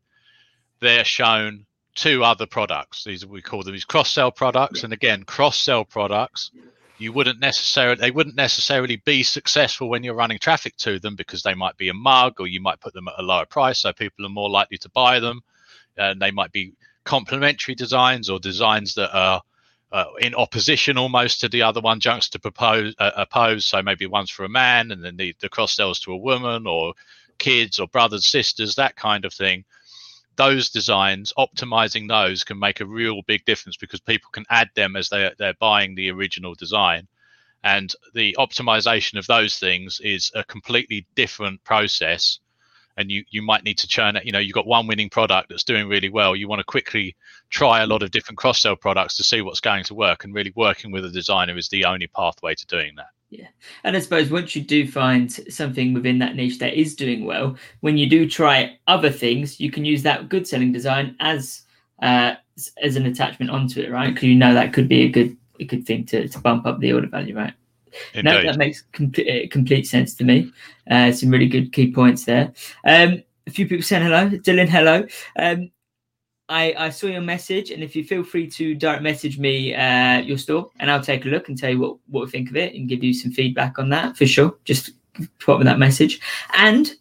they're 0.81 1.06
shown 1.06 1.66
two 1.95 2.24
other 2.24 2.45
products. 2.45 3.03
These 3.03 3.25
we 3.25 3.42
call 3.42 3.63
them 3.63 3.74
these 3.74 3.86
cross 3.86 4.12
sell 4.12 4.31
products, 4.31 4.83
and 4.83 4.94
again, 4.94 5.24
cross 5.24 5.59
sell 5.59 5.86
products. 5.86 6.51
You 6.97 7.12
wouldn't 7.12 7.39
necessarily 7.39 7.95
they 7.95 8.12
wouldn't 8.12 8.36
necessarily 8.36 8.97
be 8.97 9.24
successful 9.24 9.89
when 9.89 10.03
you're 10.03 10.13
running 10.13 10.39
traffic 10.39 10.77
to 10.77 11.00
them 11.00 11.15
because 11.15 11.44
they 11.44 11.53
might 11.53 11.77
be 11.77 11.89
a 11.89 11.94
mug 11.94 12.39
or 12.39 12.47
you 12.47 12.62
might 12.62 12.80
put 12.80 12.94
them 12.94 13.07
at 13.07 13.15
a 13.18 13.24
lower 13.24 13.45
price, 13.45 13.80
so 13.80 13.92
people 13.94 14.25
are 14.25 14.30
more 14.30 14.50
likely 14.50 14.77
to 14.80 14.89
buy 14.89 15.19
them, 15.19 15.42
and 15.97 16.21
they 16.21 16.31
might 16.31 16.51
be 16.51 16.74
complementary 17.03 17.75
designs 17.75 18.30
or 18.30 18.39
designs 18.39 18.95
that 18.95 19.15
are 19.15 19.41
uh, 19.91 20.06
in 20.19 20.36
opposition 20.36 20.98
almost 20.98 21.39
to 21.39 21.48
the 21.48 21.62
other 21.62 21.80
one, 21.80 22.01
juxtapose, 22.01 22.94
uh, 23.00 23.12
oppose. 23.15 23.65
So 23.65 23.81
maybe 23.81 24.06
one's 24.07 24.30
for 24.30 24.44
a 24.44 24.50
man 24.50 24.91
and 24.91 25.03
then 25.03 25.15
the, 25.15 25.33
the 25.39 25.48
cross 25.48 25.74
sells 25.75 26.00
to 26.01 26.12
a 26.12 26.18
woman 26.18 26.68
or 26.68 26.94
kids 27.38 27.80
or 27.80 27.88
brothers, 27.88 28.27
sisters, 28.27 28.75
that 28.75 28.95
kind 28.95 29.24
of 29.24 29.33
thing. 29.33 29.63
Those 30.36 30.70
designs, 30.70 31.34
optimizing 31.38 32.08
those 32.08 32.44
can 32.44 32.60
make 32.60 32.82
a 32.82 32.86
real 32.86 33.22
big 33.24 33.46
difference 33.46 33.78
because 33.78 34.00
people 34.00 34.30
can 34.32 34.46
add 34.50 34.70
them 34.76 34.96
as 34.96 35.10
they, 35.10 35.32
they're 35.38 35.54
buying 35.60 35.96
the 35.96 36.12
original 36.12 36.56
design. 36.56 37.08
And 37.64 37.94
the 38.14 38.36
optimization 38.38 39.18
of 39.18 39.26
those 39.28 39.58
things 39.58 40.00
is 40.04 40.32
a 40.36 40.44
completely 40.44 41.08
different 41.16 41.64
process. 41.64 42.40
And 42.98 43.12
you 43.12 43.26
you 43.30 43.42
might 43.42 43.64
need 43.64 43.78
to 43.80 43.88
churn 43.88 44.16
it. 44.16 44.26
You 44.26 44.32
know 44.32 44.40
you've 44.40 44.54
got 44.54 44.68
one 44.68 44.88
winning 44.88 45.10
product 45.10 45.50
that's 45.50 45.66
doing 45.66 45.90
really 45.90 46.10
well. 46.10 46.36
You 46.36 46.48
want 46.48 46.60
to 46.60 46.64
quickly 46.64 47.16
try 47.50 47.82
a 47.82 47.88
lot 47.88 48.04
of 48.04 48.12
different 48.12 48.38
cross 48.38 48.62
sell 48.62 48.75
products 48.77 49.18
to 49.18 49.24
see 49.24 49.42
what's 49.42 49.60
going 49.60 49.84
to 49.86 49.96
work. 49.96 50.24
And 50.24 50.34
really 50.34 50.54
working 50.56 50.92
with 50.92 51.04
a 51.04 51.10
designer 51.10 51.58
is 51.58 51.68
the 51.68 51.86
only 51.86 52.08
pathway 52.08 52.56
to 52.56 52.65
doing 52.68 52.96
that 52.96 53.14
yeah 53.39 53.48
and 53.84 53.96
i 53.96 54.00
suppose 54.00 54.30
once 54.30 54.56
you 54.56 54.62
do 54.62 54.88
find 54.88 55.32
something 55.32 55.94
within 55.94 56.20
that 56.20 56.36
niche 56.36 56.60
that 56.60 56.74
is 56.74 56.96
doing 56.96 57.25
well 57.25 57.56
when 57.82 57.98
you 57.98 58.10
do 58.10 58.30
try 58.30 58.77
other 58.88 59.10
things 59.10 59.60
you 59.60 59.72
can 59.72 59.86
use 59.86 60.04
that 60.04 60.30
good 60.30 60.48
selling 60.48 60.72
design 60.72 61.15
as 61.20 61.63
uh 62.01 62.34
as 62.82 62.96
an 62.96 63.06
attachment 63.06 63.51
onto 63.51 63.82
it 63.82 63.92
right 63.92 64.13
because 64.13 64.27
you 64.27 64.36
know 64.36 64.54
that 64.54 64.74
could 64.74 64.88
be 64.88 65.04
a 65.04 65.10
good 65.10 65.36
a 65.60 65.65
good 65.65 65.86
thing 65.86 66.06
to, 66.06 66.27
to 66.27 66.39
bump 66.39 66.65
up 66.65 66.80
the 66.80 66.92
order 66.94 67.08
value 67.08 67.36
right 67.36 67.54
Indeed. 68.13 68.30
No, 68.30 68.44
that 68.44 68.58
makes 68.58 68.82
complete, 68.92 69.30
uh, 69.30 69.48
complete 69.50 69.88
sense 69.88 70.13
to 70.15 70.25
me. 70.25 70.51
Uh, 70.89 71.13
some 71.13 71.30
really 71.30 71.48
good 71.48 71.72
key 71.72 71.94
points 71.94 72.25
there. 72.25 72.54
Um, 72.84 73.24
a 73.48 73.51
few 73.51 73.68
people 73.68 73.84
saying 73.84 74.04
hello. 74.04 74.30
Dylan, 74.30 74.68
hello. 74.68 75.06
Um, 75.38 75.72
I, 76.48 76.75
I 76.78 76.90
saw 76.90 77.08
your 77.08 77.22
message, 77.22 77.72
and 77.72 77.82
if 77.82 77.96
you 77.96 78.04
feel 78.04 78.24
free 78.24 78.48
to 78.52 78.75
direct 78.75 79.02
message 79.02 79.40
me 79.40 79.74
uh, 79.74 80.20
your 80.20 80.38
store, 80.38 80.70
and 80.80 80.92
I'll 80.92 81.02
take 81.02 81.25
a 81.25 81.30
look 81.30 81.50
and 81.50 81.58
tell 81.58 81.72
you 81.72 81.80
what, 81.80 81.98
what 82.08 82.25
we 82.25 82.32
think 82.32 82.50
of 82.50 82.56
it 82.56 82.75
and 82.75 82.88
give 82.88 83.04
you 83.04 83.14
some 83.14 83.32
feedback 83.32 83.80
on 83.80 83.90
that 83.90 84.16
for 84.16 84.28
sure. 84.28 84.56
Just 84.64 84.92
put 85.40 85.60
in 85.60 85.66
that 85.66 85.80
message. 85.80 86.20
And 86.56 86.94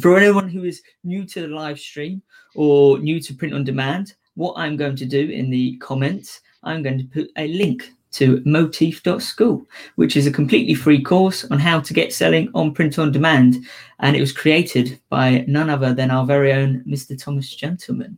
for 0.00 0.16
anyone 0.16 0.48
who 0.48 0.64
is 0.64 0.82
new 1.04 1.24
to 1.26 1.42
the 1.42 1.48
live 1.48 1.78
stream 1.78 2.22
or 2.54 2.98
new 2.98 3.20
to 3.20 3.34
print 3.34 3.54
on 3.54 3.64
demand, 3.64 4.14
what 4.34 4.54
I'm 4.56 4.76
going 4.76 4.96
to 4.96 5.06
do 5.06 5.28
in 5.28 5.50
the 5.50 5.76
comments, 5.78 6.40
I'm 6.62 6.82
going 6.82 6.98
to 6.98 7.04
put 7.04 7.30
a 7.36 7.48
link 7.48 7.92
to 8.12 8.42
motif.school, 8.46 9.66
which 9.96 10.16
is 10.16 10.26
a 10.26 10.32
completely 10.32 10.74
free 10.74 11.02
course 11.02 11.44
on 11.50 11.58
how 11.58 11.80
to 11.80 11.92
get 11.92 12.14
selling 12.14 12.50
on 12.54 12.72
print 12.72 12.98
on 12.98 13.12
demand. 13.12 13.66
And 13.98 14.16
it 14.16 14.20
was 14.20 14.32
created 14.32 14.98
by 15.10 15.44
none 15.46 15.68
other 15.68 15.92
than 15.92 16.10
our 16.10 16.24
very 16.24 16.52
own 16.52 16.82
Mr. 16.86 17.20
Thomas 17.20 17.54
Gentleman. 17.54 18.16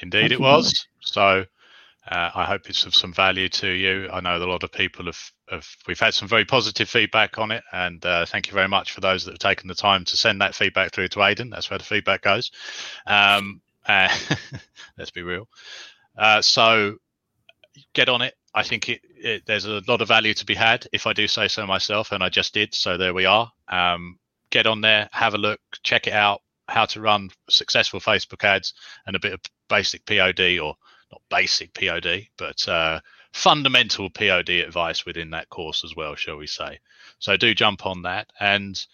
Indeed, 0.00 0.20
Thank 0.20 0.32
it 0.32 0.40
was. 0.40 0.86
So 1.00 1.44
uh, 2.10 2.30
I 2.34 2.44
hope 2.44 2.68
it's 2.68 2.84
of 2.84 2.94
some 2.94 3.12
value 3.12 3.48
to 3.48 3.68
you. 3.68 4.08
I 4.12 4.20
know 4.20 4.36
a 4.36 4.44
lot 4.44 4.64
of 4.64 4.72
people 4.72 5.06
have, 5.06 5.30
have 5.50 5.66
we've 5.86 6.00
had 6.00 6.14
some 6.14 6.28
very 6.28 6.44
positive 6.44 6.88
feedback 6.88 7.38
on 7.38 7.50
it, 7.50 7.62
and 7.72 8.04
uh, 8.04 8.26
thank 8.26 8.48
you 8.48 8.54
very 8.54 8.68
much 8.68 8.92
for 8.92 9.00
those 9.00 9.24
that 9.24 9.32
have 9.32 9.38
taken 9.38 9.68
the 9.68 9.74
time 9.74 10.04
to 10.06 10.16
send 10.16 10.40
that 10.40 10.54
feedback 10.54 10.92
through 10.92 11.08
to 11.08 11.22
Aidan. 11.22 11.50
That's 11.50 11.70
where 11.70 11.78
the 11.78 11.84
feedback 11.84 12.22
goes. 12.22 12.50
Um, 13.06 13.60
uh, 13.86 14.08
let's 14.98 15.10
be 15.10 15.22
real. 15.22 15.48
Uh, 16.16 16.42
so 16.42 16.96
get 17.94 18.08
on 18.08 18.22
it. 18.22 18.34
I 18.54 18.62
think 18.64 18.88
it, 18.88 19.00
it, 19.16 19.42
there's 19.46 19.64
a 19.64 19.80
lot 19.88 20.02
of 20.02 20.08
value 20.08 20.34
to 20.34 20.44
be 20.44 20.54
had 20.54 20.86
if 20.92 21.06
I 21.06 21.12
do 21.12 21.28
say 21.28 21.48
so 21.48 21.66
myself, 21.66 22.12
and 22.12 22.22
I 22.22 22.28
just 22.28 22.52
did. 22.52 22.74
So 22.74 22.96
there 22.96 23.14
we 23.14 23.26
are. 23.26 23.50
Um, 23.68 24.18
get 24.50 24.66
on 24.66 24.80
there, 24.80 25.08
have 25.12 25.34
a 25.34 25.38
look, 25.38 25.60
check 25.82 26.06
it 26.06 26.12
out. 26.12 26.42
How 26.68 26.86
to 26.86 27.00
run 27.00 27.30
successful 27.48 28.00
Facebook 28.00 28.44
ads 28.44 28.74
and 29.06 29.16
a 29.16 29.20
bit 29.20 29.32
of 29.32 29.40
basic 29.68 30.04
POD 30.06 30.58
or 30.58 30.76
not 31.10 31.22
basic 31.28 31.74
POD, 31.74 32.26
but 32.36 32.66
uh, 32.68 33.00
fundamental 33.32 34.10
POD 34.10 34.50
advice 34.50 35.04
within 35.04 35.30
that 35.30 35.48
course 35.48 35.84
as 35.84 35.94
well, 35.96 36.14
shall 36.14 36.36
we 36.36 36.46
say? 36.46 36.78
So 37.18 37.36
do 37.36 37.54
jump 37.54 37.86
on 37.86 38.02
that. 38.02 38.30
And 38.40 38.84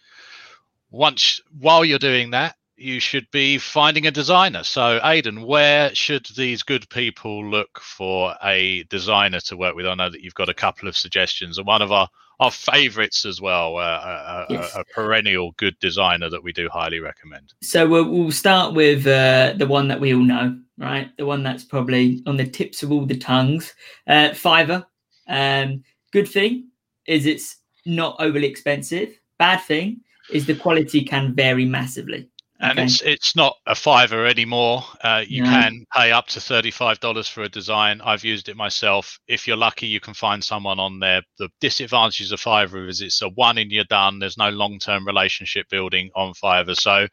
once 0.91 1.41
while 1.59 1.85
you're 1.85 1.99
doing 1.99 2.31
that, 2.31 2.57
you 2.79 3.01
should 3.01 3.29
be 3.31 3.59
finding 3.59 4.07
a 4.07 4.11
designer. 4.11 4.63
So, 4.63 5.01
Aidan, 5.03 5.43
where 5.43 5.93
should 5.95 6.27
these 6.37 6.63
good 6.63 6.89
people 6.89 7.45
look 7.45 7.81
for 7.81 8.37
a 8.43 8.85
designer 8.85 9.41
to 9.41 9.57
work 9.57 9.75
with? 9.75 9.87
I 9.87 9.95
know 9.95 10.09
that 10.09 10.21
you've 10.21 10.35
got 10.35 10.49
a 10.49 10.55
couple 10.55 10.89
of 10.89 10.97
suggestions, 10.97 11.59
and 11.59 11.67
one 11.67 11.83
of 11.83 11.91
our 11.91 12.09
our 12.41 12.51
favourites 12.51 13.25
as 13.25 13.41
well, 13.41 13.77
uh, 13.77 13.81
a, 13.81 14.47
yes. 14.49 14.75
a, 14.77 14.81
a, 14.81 14.85
perennial 14.85 15.53
good 15.53 15.79
designer 15.81 16.31
that 16.31 16.43
we 16.43 16.53
do 16.53 16.69
highly 16.73 17.01
recommend. 17.01 17.53
So 17.63 17.87
we'll, 17.89 18.09
we'll 18.09 18.31
start 18.31 18.75
with 18.75 19.07
uh, 19.07 19.55
the 19.57 19.67
one 19.67 19.89
that 19.89 20.01
we 20.01 20.15
all 20.15 20.23
know, 20.23 20.57
right? 20.77 21.11
The 21.17 21.27
one 21.27 21.43
that's 21.43 21.65
probably 21.65 22.23
on 22.27 22.37
the 22.37 22.47
tips 22.47 22.83
of 22.83 22.93
all 22.93 23.07
the 23.07 23.19
tongues. 23.19 23.75
Uh, 24.07 24.31
Fiverr. 24.31 24.87
Um, 25.29 25.83
good 26.13 26.29
thing 26.29 26.69
is 27.07 27.27
it's 27.27 27.57
not 27.85 28.17
overly 28.21 28.47
expensive. 28.47 29.19
Bad 29.39 29.61
thing 29.63 30.01
is 30.31 30.47
the 30.47 30.55
quality 30.55 31.03
can 31.05 31.35
vary 31.35 31.65
massively 31.65 32.29
and 32.61 32.73
okay. 32.73 32.85
it's 32.85 33.01
it's 33.03 33.37
not 33.37 33.57
a 33.67 33.75
fiver 33.75 34.27
anymore. 34.27 34.83
Uh, 35.03 35.23
you 35.27 35.45
no. 35.45 35.51
can 35.51 35.85
pay 35.95 36.11
up 36.11 36.27
to 36.29 36.41
thirty 36.41 36.71
five 36.71 36.99
dollars 36.99 37.29
for 37.29 37.43
a 37.43 37.49
design. 37.49 38.01
I've 38.03 38.25
used 38.25 38.49
it 38.49 38.57
myself. 38.57 39.19
If 39.29 39.47
you're 39.47 39.57
lucky, 39.57 39.87
you 39.87 40.01
can 40.01 40.15
find 40.15 40.43
someone 40.43 40.81
on 40.81 40.99
there. 40.99 41.23
The 41.39 41.51
disadvantages 41.61 42.33
of 42.33 42.41
Fiverr 42.41 42.89
is 42.89 43.01
it's 43.01 43.23
a 43.23 43.29
one 43.29 43.59
and 43.59 43.71
you're 43.71 43.85
done. 43.85 44.19
There's 44.19 44.39
no 44.39 44.51
long 44.51 44.79
term 44.81 45.07
relationship 45.07 45.69
building 45.69 46.11
on 46.17 46.33
Fiverr, 46.35 46.77
so 46.77 47.07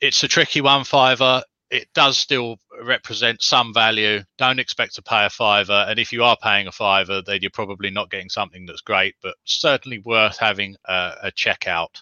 it's 0.00 0.22
a 0.22 0.28
tricky 0.28 0.60
one. 0.60 0.82
Fiverr. 0.82 1.42
It 1.70 1.86
does 1.94 2.16
still 2.16 2.56
represent 2.82 3.42
some 3.42 3.74
value. 3.74 4.22
Don't 4.38 4.58
expect 4.58 4.94
to 4.94 5.02
pay 5.02 5.26
a 5.26 5.30
fiver, 5.30 5.84
and 5.86 5.98
if 5.98 6.14
you 6.14 6.24
are 6.24 6.36
paying 6.42 6.66
a 6.66 6.72
fiver, 6.72 7.20
then 7.20 7.40
you're 7.42 7.50
probably 7.50 7.90
not 7.90 8.10
getting 8.10 8.30
something 8.30 8.64
that's 8.64 8.80
great, 8.80 9.14
but 9.22 9.34
certainly 9.44 9.98
worth 9.98 10.38
having 10.38 10.76
a, 10.86 11.12
a 11.24 11.32
checkout. 11.32 12.00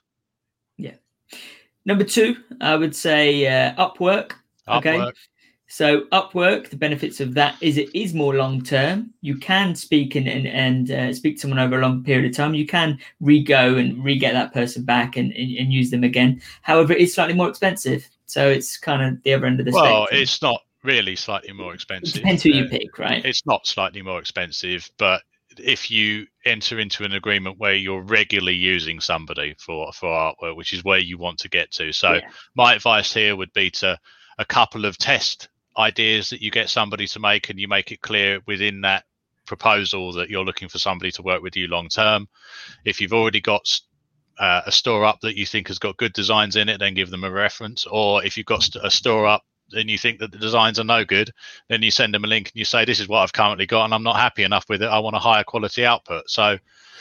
Number 1.87 2.05
two, 2.05 2.37
I 2.61 2.77
would 2.77 2.95
say 2.95 3.47
uh, 3.47 3.75
Upwork. 3.77 4.33
Okay. 4.69 5.11
So 5.69 6.03
Upwork, 6.13 6.69
the 6.69 6.77
benefits 6.77 7.21
of 7.21 7.35
that 7.35 7.57
is 7.61 7.79
it 7.79 7.89
is 7.95 8.13
more 8.13 8.35
long 8.35 8.63
term. 8.63 9.13
You 9.21 9.37
can 9.39 9.75
speak 9.75 10.15
and 10.15 10.29
and, 10.29 10.47
and 10.47 10.91
uh, 10.91 11.15
speak 11.15 11.37
to 11.37 11.41
someone 11.41 11.59
over 11.59 11.79
a 11.79 11.83
long 11.83 12.05
period 12.05 12.31
of 12.31 12.37
time. 12.37 12.55
You 12.55 12.67
can 12.67 12.99
re-go 13.21 13.77
and 13.77 14.05
re-get 14.05 14.33
that 14.35 14.53
person 14.53 14.85
back 14.85 15.17
and, 15.17 15.33
and, 15.33 15.57
and 15.57 15.73
use 15.73 15.91
them 15.91 16.05
again. 16.05 16.41
However, 16.63 16.93
it's 16.93 17.15
slightly 17.15 17.35
more 17.35 17.49
expensive. 17.49 18.09
So 18.27 18.49
it's 18.49 18.77
kind 18.77 19.03
of 19.03 19.23
the 19.23 19.35
other 19.35 19.47
end 19.47 19.61
of 19.61 19.67
the 19.67 19.73
well, 19.73 20.07
spectrum. 20.07 20.23
it's 20.23 20.43
not 20.43 20.61
really 20.83 21.17
slightly 21.17 21.53
more 21.53 21.75
expensive. 21.75 22.17
It 22.17 22.19
depends 22.19 22.43
who 22.43 22.53
uh, 22.53 22.57
you 22.57 22.69
pick, 22.69 22.99
right? 22.99 23.25
It's 23.25 23.47
not 23.47 23.67
slightly 23.67 24.03
more 24.03 24.19
expensive, 24.19 24.89
but 24.99 25.23
if 25.63 25.91
you 25.91 26.27
enter 26.45 26.79
into 26.79 27.05
an 27.05 27.13
agreement 27.13 27.59
where 27.59 27.75
you're 27.75 28.03
regularly 28.03 28.55
using 28.55 29.01
somebody 29.01 29.55
for 29.59 29.93
for 29.93 30.09
artwork, 30.09 30.57
which 30.57 30.73
is 30.73 30.85
where 30.85 30.99
you 30.99 31.19
want 31.19 31.39
to 31.41 31.49
get 31.49 31.71
to. 31.73 31.93
So 31.93 32.15
yeah. 32.15 32.29
my 32.55 32.75
advice 32.75 33.13
here 33.13 33.37
would 33.37 33.53
be 33.53 33.71
to 33.71 33.99
a 34.39 34.45
couple 34.45 34.85
of 34.85 34.99
test 34.99 35.49
ideas 35.79 36.31
that 36.31 36.43
you 36.43 36.51
get 36.51 36.69
somebody 36.69 37.07
to 37.09 37.21
make, 37.21 37.51
and 37.51 37.59
you 37.59 37.69
make 37.69 37.93
it 37.93 38.01
clear 38.01 38.41
within 38.47 38.83
that 38.83 39.05
proposal 39.47 40.13
that 40.15 40.29
you're 40.29 40.45
looking 40.45 40.69
for 40.69 40.79
somebody 40.79 41.11
to 41.13 41.23
work 41.23 41.43
with 41.43 41.57
you 41.57 41.69
long 41.69 41.89
term. 41.89 42.29
If 42.85 43.01
you've 43.01 43.13
already 43.13 43.41
got 43.41 43.81
uh, 44.39 44.63
a 44.67 44.73
store 44.73 45.05
up 45.05 45.21
that 45.21 45.37
you 45.37 45.47
think 45.47 45.69
has 45.69 45.79
got 45.79 45.97
good 45.97 46.13
designs 46.13 46.57
in 46.57 46.69
it, 46.69 46.79
then 46.79 46.95
give 46.95 47.11
them 47.11 47.25
a 47.25 47.31
reference. 47.31 47.87
Or 47.91 48.25
if 48.25 48.37
you've 48.37 48.47
got 48.47 48.69
a 48.83 48.91
store 48.91 49.27
up 49.27 49.45
and 49.73 49.91
you 49.91 49.99
think 49.99 50.19
that 50.21 50.33
the 50.33 50.39
designs 50.39 50.79
are 50.79 50.85
no 50.85 51.05
good, 51.05 51.33
then 51.69 51.83
you 51.83 51.91
send 51.91 52.15
them 52.15 52.25
a 52.25 52.27
link 52.27 52.49
and 52.49 52.57
you 52.57 52.65
say, 52.65 52.85
"This 52.85 53.01
is 53.01 53.09
what 53.09 53.21
I've 53.21 53.33
currently 53.33 53.67
got, 53.67 53.85
and 53.85 53.95
I'm 53.95 54.03
not 54.03 54.17
happy 54.17 54.43
enough 54.43 54.67
with 54.69 54.83
it. 54.83 54.87
I 54.87 54.99
want 54.99 55.17
a 55.17 55.21
higher 55.21 55.45
quality 55.45 55.85
output." 55.85 56.29
So, 56.31 56.59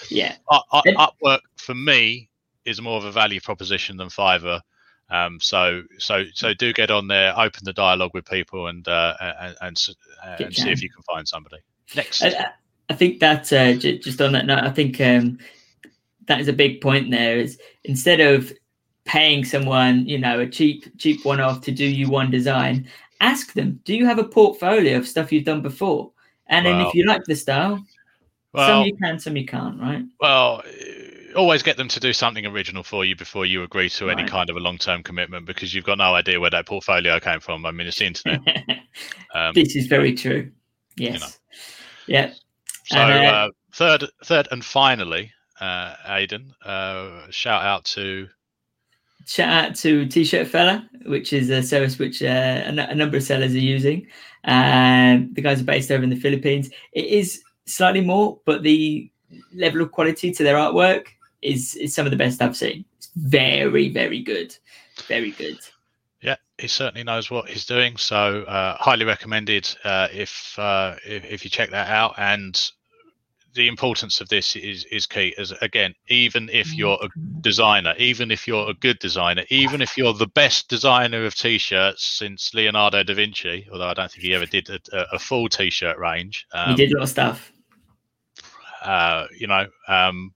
yeah, 0.10 0.36
Upwork 0.51 1.41
for 1.57 1.75
me 1.75 2.29
is 2.65 2.81
more 2.81 2.98
of 2.98 3.05
a 3.05 3.12
value 3.12 3.39
proposition 3.39 3.98
than 3.98 4.10
Fiverr. 4.10 4.62
Um, 5.10 5.39
so, 5.39 5.84
so, 6.00 6.24
so 6.34 6.53
do 6.55 6.74
get 6.74 6.89
on 6.89 7.07
there, 7.07 7.38
open 7.38 7.62
the 7.63 7.74
dialogue 7.74 8.12
with 8.13 8.25
people, 8.25 8.67
and 8.67 8.88
uh, 8.88 9.15
and 9.22 9.55
and, 9.62 9.77
and 10.39 10.55
see 10.55 10.72
if 10.72 10.81
you 10.81 10.89
can 10.89 11.03
find 11.03 11.27
somebody. 11.27 11.57
Next, 11.95 12.24
I, 12.24 12.51
I 12.89 12.93
think 12.93 13.19
that 13.19 13.51
uh, 13.53 13.74
just 13.74 14.19
on 14.22 14.31
that 14.34 14.45
note, 14.45 14.63
I 14.63 14.72
think 14.72 15.00
um, 15.00 15.38
that 16.27 16.39
is 16.39 16.48
a 16.48 16.53
big 16.53 16.81
point. 16.81 17.12
There 17.12 17.38
is 17.38 17.60
instead 17.84 18.19
of 18.19 18.51
paying 19.05 19.45
someone, 19.45 20.07
you 20.07 20.17
know, 20.17 20.39
a 20.39 20.47
cheap 20.47 20.97
cheap 20.97 21.24
one 21.24 21.39
off 21.39 21.62
to 21.62 21.71
do 21.71 21.85
you 21.85 22.09
one 22.09 22.31
design, 22.31 22.88
ask 23.21 23.53
them, 23.53 23.79
do 23.85 23.95
you 23.95 24.05
have 24.05 24.19
a 24.19 24.24
portfolio 24.24 24.97
of 24.97 25.07
stuff 25.07 25.31
you've 25.31 25.45
done 25.45 25.62
before? 25.62 26.12
And 26.47 26.65
well, 26.65 26.77
then 26.77 26.88
if 26.88 26.93
you 26.93 27.05
like 27.05 27.24
the 27.24 27.35
style, 27.35 27.83
well, 28.53 28.67
some 28.67 28.85
you 28.85 28.95
can, 28.97 29.19
some 29.19 29.38
you 29.38 29.45
can't, 29.45 29.79
right? 29.79 30.03
Well, 30.19 30.63
always 31.35 31.63
get 31.63 31.77
them 31.77 31.88
to 31.89 32.00
do 32.00 32.13
something 32.13 32.45
original 32.45 32.83
for 32.83 33.05
you 33.05 33.15
before 33.15 33.45
you 33.45 33.63
agree 33.63 33.89
to 33.89 34.07
right. 34.07 34.17
any 34.17 34.27
kind 34.27 34.50
of 34.50 34.55
a 34.55 34.59
long 34.59 34.77
term 34.77 35.03
commitment 35.03 35.45
because 35.45 35.74
you've 35.74 35.85
got 35.85 35.97
no 35.97 36.15
idea 36.15 36.39
where 36.39 36.50
that 36.50 36.65
portfolio 36.65 37.19
came 37.19 37.39
from. 37.39 37.65
I 37.65 37.71
mean, 37.71 37.88
it's 37.88 38.00
the 38.00 38.05
internet. 38.05 38.39
um, 39.35 39.53
this 39.53 39.75
is 39.75 39.88
very 39.88 40.13
true. 40.13 40.51
Yes. 40.97 41.13
You 41.13 41.19
know. 41.19 41.27
Yeah. 42.07 42.33
So 42.85 42.97
and, 42.97 43.25
uh, 43.25 43.29
uh, 43.29 43.50
third, 43.74 44.05
third, 44.24 44.47
and 44.51 44.63
finally, 44.63 45.31
uh, 45.59 45.95
Aidan, 46.07 46.53
uh, 46.63 47.27
shout 47.29 47.63
out 47.63 47.85
to 47.85 48.27
shout 49.25 49.50
out 49.50 49.75
to 49.77 50.05
T-shirt 50.05 50.48
Fella, 50.48 50.88
which 51.05 51.34
is 51.34 51.50
a 51.50 51.62
service 51.62 52.00
which 52.00 52.22
uh, 52.22 52.25
a, 52.25 52.67
n- 52.67 52.79
a 52.79 52.96
number 52.96 53.17
of 53.17 53.24
sellers 53.24 53.53
are 53.53 53.60
using. 53.60 54.08
Um, 54.44 55.34
the 55.34 55.41
guys 55.41 55.62
are 55.62 55.65
based 55.65 55.91
over 55.91 56.03
in 56.03 56.10
the 56.10 56.15
Philippines. 56.15 56.70
It 56.94 57.05
is 57.05 57.41
slightly 57.65 58.01
more, 58.01 58.39
but 58.46 58.63
the 58.63 59.10
level 59.53 59.82
of 59.82 59.91
quality 59.91 60.32
to 60.32 60.44
their 60.44 60.55
artwork 60.55 61.08
is 61.41 61.75
is 61.75 61.94
some 61.94 62.05
of 62.05 62.12
the 62.12 62.17
best 62.17 62.41
I've 62.41 62.55
seen. 62.55 62.86
It's 62.98 63.10
very, 63.15 63.89
very 63.89 64.22
good, 64.22 64.55
very 65.08 65.32
good. 65.32 65.60
Yeah, 66.22 66.38
he 66.58 66.67
certainly 66.67 67.03
knows 67.03 67.29
what 67.29 67.50
he's 67.50 67.65
doing. 67.65 67.98
So 67.98 68.44
uh, 68.44 68.77
highly 68.77 69.05
recommended 69.05 69.75
uh, 69.84 70.08
if, 70.12 70.58
uh, 70.58 70.96
if 71.05 71.25
if 71.25 71.44
you 71.44 71.50
check 71.50 71.72
that 71.72 71.89
out. 71.89 72.15
And 72.17 72.72
the 73.55 73.67
importance 73.67 74.21
of 74.21 74.29
this 74.29 74.55
is 74.55 74.85
is 74.85 75.07
key. 75.07 75.33
As 75.38 75.51
again 75.62 75.95
even 76.09 76.50
if 76.50 76.67
mm. 76.67 76.77
you're 76.77 77.00
a 77.01 77.09
designer 77.41 77.95
even 77.97 78.29
if 78.29 78.47
you're 78.47 78.69
a 78.69 78.74
good 78.74 79.00
designer 79.00 79.43
even 79.50 79.81
if 79.81 79.97
you're 79.97 80.13
the 80.13 80.27
best 80.27 80.67
designer 80.69 81.25
of 81.25 81.35
t-shirts 81.35 82.03
since 82.03 82.53
leonardo 82.53 83.03
da 83.03 83.13
vinci 83.13 83.67
although 83.71 83.88
i 83.88 83.93
don't 83.93 84.12
think 84.12 84.24
he 84.24 84.33
ever 84.33 84.45
did 84.45 84.69
a, 84.69 84.79
a 85.13 85.19
full 85.19 85.47
t-shirt 85.47 85.97
range 85.97 86.45
um, 86.53 86.71
he 86.71 86.75
did 86.75 86.91
a 86.91 86.97
lot 86.97 87.03
of 87.03 87.09
stuff. 87.09 87.51
uh, 88.83 89.25
you 89.38 89.47
know 89.47 89.65
um, 89.88 90.33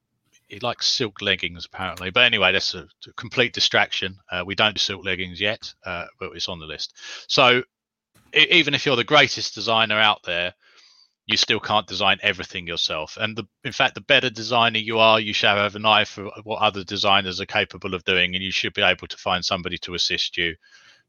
he 0.47 0.59
likes 0.59 0.87
silk 0.87 1.21
leggings 1.21 1.65
apparently. 1.65 2.09
But 2.09 2.25
anyway 2.25 2.51
that's 2.51 2.73
a, 2.73 2.87
a 3.07 3.13
complete 3.15 3.53
distraction. 3.53 4.15
Uh, 4.31 4.43
we 4.45 4.55
don't 4.55 4.73
do 4.73 4.79
silk 4.79 5.05
leggings 5.05 5.39
yet 5.39 5.71
uh, 5.85 6.05
but 6.19 6.31
it's 6.33 6.49
on 6.49 6.59
the 6.59 6.65
list. 6.65 6.97
So 7.27 7.61
even 8.33 8.73
if 8.73 8.85
you're 8.85 8.95
the 8.95 9.03
greatest 9.03 9.55
designer 9.55 9.99
out 9.99 10.21
there 10.23 10.53
you 11.29 11.37
still 11.37 11.59
can't 11.59 11.85
design 11.85 12.17
everything 12.23 12.65
yourself. 12.65 13.15
And 13.21 13.37
the, 13.37 13.43
in 13.63 13.71
fact, 13.71 13.93
the 13.93 14.01
better 14.01 14.31
designer 14.31 14.79
you 14.79 14.97
are, 14.97 15.19
you 15.19 15.31
should 15.31 15.49
have 15.49 15.75
an 15.75 15.85
eye 15.85 16.05
for 16.05 16.31
what 16.43 16.59
other 16.59 16.83
designers 16.83 17.39
are 17.39 17.45
capable 17.45 17.93
of 17.93 18.03
doing, 18.03 18.33
and 18.33 18.43
you 18.43 18.51
should 18.51 18.73
be 18.73 18.81
able 18.81 19.05
to 19.05 19.15
find 19.15 19.45
somebody 19.45 19.77
to 19.79 19.93
assist 19.93 20.37
you 20.37 20.55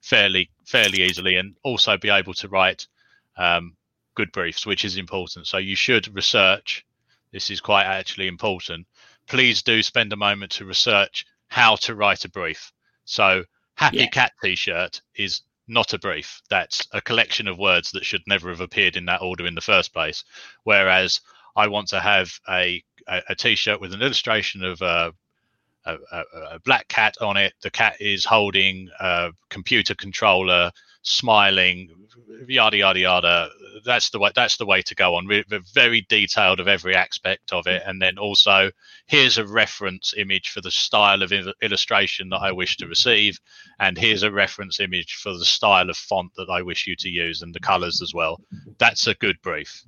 fairly 0.03 0.50
fairly 0.67 1.05
easily, 1.05 1.37
and 1.37 1.57
also 1.65 1.97
be 1.97 2.11
able 2.11 2.35
to 2.35 2.49
write 2.49 2.87
um, 3.39 3.75
good 4.15 4.31
briefs, 4.31 4.67
which 4.67 4.85
is 4.85 4.99
important. 4.99 5.47
So 5.47 5.57
you 5.57 5.75
should 5.75 6.15
research. 6.15 6.85
This 7.33 7.49
is 7.49 7.62
quite 7.62 7.87
actually 7.87 8.29
important. 8.29 8.87
Please 9.27 9.62
do 9.62 9.83
spend 9.83 10.12
a 10.12 10.17
moment 10.17 10.53
to 10.53 10.67
research 10.67 11.25
how 11.49 11.77
to 11.77 11.95
write 11.95 12.27
a 12.27 12.29
brief. 12.29 12.73
So 13.07 13.45
Happy 13.77 13.97
yeah. 13.97 14.09
Cat 14.09 14.33
T-shirt 14.45 15.00
is 15.15 15.41
not 15.71 15.95
a 15.95 15.99
brief. 15.99 16.43
That's 16.50 16.87
a 16.93 17.00
collection 17.00 17.49
of 17.49 17.59
words 17.59 17.93
that 17.93 18.05
should 18.05 18.23
never 18.27 18.50
have 18.50 18.61
appeared 18.61 18.97
in 18.97 19.07
that 19.07 19.23
order 19.23 19.47
in 19.47 19.55
the 19.55 19.61
first 19.61 19.93
place. 19.93 20.25
Whereas 20.65 21.21
I 21.57 21.69
want 21.69 21.89
to 21.89 22.00
have 22.00 22.33
a 22.49 22.83
a, 23.09 23.23
a 23.31 23.35
t-shirt 23.35 23.81
with 23.81 23.95
an 23.95 24.03
illustration 24.03 24.65
of 24.65 24.81
a, 24.83 25.12
a, 25.85 25.97
a, 26.53 26.59
black 26.61 26.89
cat 26.89 27.17
on 27.21 27.37
it. 27.37 27.55
The 27.62 27.71
cat 27.71 27.97
is 28.00 28.25
holding 28.25 28.89
a 29.00 29.33
computer 29.49 29.95
controller, 29.95 30.71
smiling, 31.03 31.91
yada 32.47 32.77
yada 32.77 32.99
yada. 32.99 33.50
That's 33.85 34.11
the 34.11 34.19
way. 34.19 34.31
That's 34.35 34.57
the 34.57 34.67
way 34.67 34.83
to 34.83 34.95
go 34.95 35.15
on. 35.15 35.27
We're 35.27 35.45
very 35.75 36.07
detailed 36.09 36.61
of 36.61 36.69
every 36.69 36.95
aspect 36.95 37.53
of 37.53 37.67
it, 37.67 37.83
and 37.87 38.00
then 38.00 38.19
also 38.19 38.71
here's 39.07 39.39
a 39.39 39.47
reference 39.47 40.15
image 40.17 40.50
for 40.50 40.61
the 40.61 40.71
style 40.71 41.23
of 41.23 41.33
illustration 41.62 42.29
that 42.31 42.39
I 42.43 42.53
wish 42.53 42.77
to 42.79 42.87
receive, 42.87 43.39
and 43.79 43.99
here's 43.99 44.23
a 44.23 44.31
reference 44.31 44.81
image 44.81 45.15
for 45.15 45.33
the 45.33 45.45
style 45.45 45.91
of 45.91 45.97
font 45.97 46.33
that 46.37 46.50
I 46.50 46.62
wish 46.62 46.87
you 46.87 46.97
to 46.97 47.09
use, 47.09 47.43
and 47.43 47.55
the 47.55 47.61
colours 47.61 48.00
as 48.03 48.12
well. 48.15 48.41
That's 48.79 49.07
a 49.07 49.15
good 49.15 49.37
brief. 49.43 49.83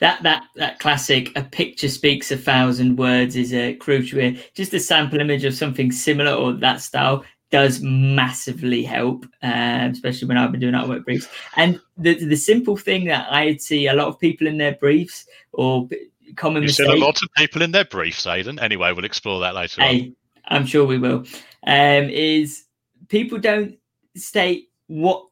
That 0.00 0.22
that 0.22 0.44
that 0.56 0.78
classic 0.78 1.30
"a 1.36 1.42
picture 1.42 1.88
speaks 1.88 2.30
a 2.30 2.36
thousand 2.36 2.96
words" 2.96 3.36
is 3.36 3.52
a 3.52 3.74
crucial. 3.74 4.32
Just 4.54 4.74
a 4.74 4.80
sample 4.80 5.20
image 5.20 5.44
of 5.44 5.54
something 5.54 5.92
similar 5.92 6.32
or 6.32 6.52
that 6.54 6.80
style 6.80 7.24
does 7.50 7.80
massively 7.82 8.82
help, 8.82 9.26
uh, 9.42 9.88
especially 9.90 10.28
when 10.28 10.36
I've 10.36 10.52
been 10.52 10.60
doing 10.60 10.74
artwork 10.74 11.04
briefs. 11.04 11.28
And 11.56 11.80
the 11.98 12.14
the 12.14 12.36
simple 12.36 12.76
thing 12.76 13.04
that 13.06 13.26
I 13.30 13.56
see 13.56 13.88
a 13.88 13.94
lot 13.94 14.08
of 14.08 14.18
people 14.18 14.46
in 14.46 14.58
their 14.58 14.74
briefs 14.74 15.26
or 15.52 15.88
common 16.36 16.62
You 16.62 16.68
mistake. 16.68 16.86
said 16.86 16.96
a 16.96 16.98
lot 16.98 17.22
of 17.22 17.28
people 17.36 17.62
in 17.62 17.72
their 17.72 17.84
briefs, 17.84 18.26
Aidan. 18.26 18.58
Anyway, 18.60 18.92
we'll 18.92 19.04
explore 19.04 19.40
that 19.40 19.54
later 19.54 19.82
on. 19.82 19.88
Hey, 19.88 20.12
I'm 20.46 20.66
sure 20.66 20.84
we 20.86 20.98
will. 20.98 21.24
Um, 21.66 22.08
is 22.08 22.64
people 23.08 23.38
don't 23.38 23.76
state 24.16 24.70
what 24.86 25.24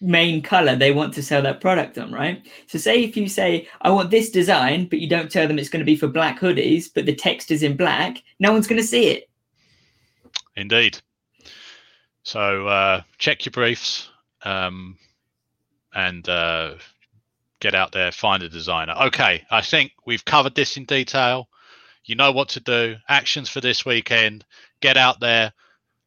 main 0.00 0.40
color 0.40 0.74
they 0.76 0.92
want 0.92 1.12
to 1.14 1.22
sell 1.22 1.42
that 1.42 1.60
product 1.60 1.98
on, 1.98 2.12
right? 2.12 2.46
So, 2.66 2.78
say 2.78 3.04
if 3.04 3.16
you 3.16 3.28
say, 3.28 3.68
I 3.82 3.90
want 3.90 4.10
this 4.10 4.30
design, 4.30 4.86
but 4.86 5.00
you 5.00 5.08
don't 5.08 5.30
tell 5.30 5.46
them 5.46 5.58
it's 5.58 5.68
going 5.68 5.80
to 5.80 5.86
be 5.86 5.96
for 5.96 6.08
black 6.08 6.40
hoodies, 6.40 6.86
but 6.92 7.06
the 7.06 7.14
text 7.14 7.50
is 7.50 7.62
in 7.62 7.76
black, 7.76 8.22
no 8.38 8.52
one's 8.52 8.66
going 8.66 8.80
to 8.80 8.86
see 8.86 9.08
it. 9.08 9.28
Indeed. 10.56 11.00
So 12.22 12.66
uh, 12.66 13.02
check 13.18 13.44
your 13.44 13.52
briefs 13.52 14.10
um, 14.44 14.98
and 15.94 16.28
uh, 16.28 16.74
get 17.60 17.74
out 17.74 17.92
there, 17.92 18.12
find 18.12 18.42
a 18.42 18.48
designer. 18.48 18.94
Okay, 19.06 19.44
I 19.50 19.62
think 19.62 19.92
we've 20.06 20.24
covered 20.24 20.54
this 20.54 20.76
in 20.76 20.84
detail. 20.84 21.48
You 22.04 22.16
know 22.16 22.32
what 22.32 22.50
to 22.50 22.60
do. 22.60 22.96
Actions 23.08 23.48
for 23.48 23.60
this 23.60 23.84
weekend. 23.84 24.44
Get 24.80 24.96
out 24.96 25.20
there, 25.20 25.52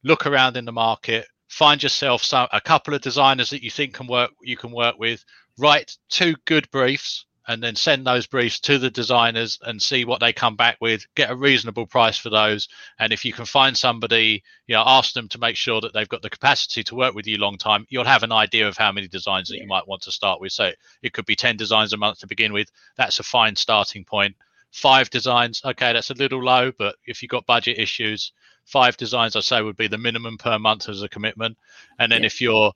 look 0.02 0.26
around 0.26 0.56
in 0.56 0.64
the 0.64 0.72
market, 0.72 1.26
find 1.48 1.82
yourself 1.82 2.22
some 2.22 2.48
a 2.52 2.60
couple 2.60 2.94
of 2.94 3.00
designers 3.00 3.50
that 3.50 3.62
you 3.62 3.70
think 3.70 3.94
can 3.94 4.06
work 4.06 4.30
you 4.42 4.56
can 4.56 4.72
work 4.72 4.98
with. 4.98 5.24
Write 5.56 5.96
two 6.08 6.34
good 6.46 6.68
briefs 6.70 7.26
and 7.46 7.62
then 7.62 7.74
send 7.76 8.06
those 8.06 8.26
briefs 8.26 8.60
to 8.60 8.78
the 8.78 8.90
designers 8.90 9.58
and 9.62 9.80
see 9.80 10.04
what 10.04 10.20
they 10.20 10.32
come 10.32 10.56
back 10.56 10.76
with. 10.80 11.06
Get 11.14 11.30
a 11.30 11.36
reasonable 11.36 11.86
price 11.86 12.16
for 12.16 12.30
those, 12.30 12.68
and 12.98 13.12
if 13.12 13.24
you 13.24 13.32
can 13.32 13.44
find 13.44 13.76
somebody, 13.76 14.42
you 14.66 14.74
know, 14.74 14.84
ask 14.86 15.12
them 15.14 15.28
to 15.28 15.38
make 15.38 15.56
sure 15.56 15.80
that 15.80 15.92
they've 15.92 16.08
got 16.08 16.22
the 16.22 16.30
capacity 16.30 16.82
to 16.84 16.94
work 16.94 17.14
with 17.14 17.26
you 17.26 17.38
long 17.38 17.58
time. 17.58 17.86
You'll 17.88 18.04
have 18.04 18.22
an 18.22 18.32
idea 18.32 18.68
of 18.68 18.76
how 18.76 18.92
many 18.92 19.08
designs 19.08 19.48
that 19.48 19.58
you 19.58 19.66
might 19.66 19.86
want 19.86 20.02
to 20.02 20.12
start 20.12 20.40
with. 20.40 20.52
So 20.52 20.72
it 21.02 21.12
could 21.12 21.26
be 21.26 21.36
ten 21.36 21.56
designs 21.56 21.92
a 21.92 21.96
month 21.96 22.20
to 22.20 22.26
begin 22.26 22.52
with. 22.52 22.70
That's 22.96 23.18
a 23.18 23.24
fine 23.24 23.56
starting 23.56 24.04
point. 24.04 24.36
Five 24.70 25.08
designs, 25.10 25.62
okay, 25.64 25.92
that's 25.92 26.10
a 26.10 26.14
little 26.14 26.42
low, 26.42 26.72
but 26.76 26.96
if 27.06 27.22
you've 27.22 27.30
got 27.30 27.46
budget 27.46 27.78
issues, 27.78 28.32
five 28.64 28.96
designs 28.96 29.36
I 29.36 29.40
say 29.40 29.62
would 29.62 29.76
be 29.76 29.86
the 29.86 29.98
minimum 29.98 30.36
per 30.36 30.58
month 30.58 30.88
as 30.88 31.02
a 31.02 31.08
commitment. 31.08 31.56
And 31.98 32.10
then 32.10 32.22
Yeah. 32.22 32.26
if 32.26 32.40
you're 32.40 32.72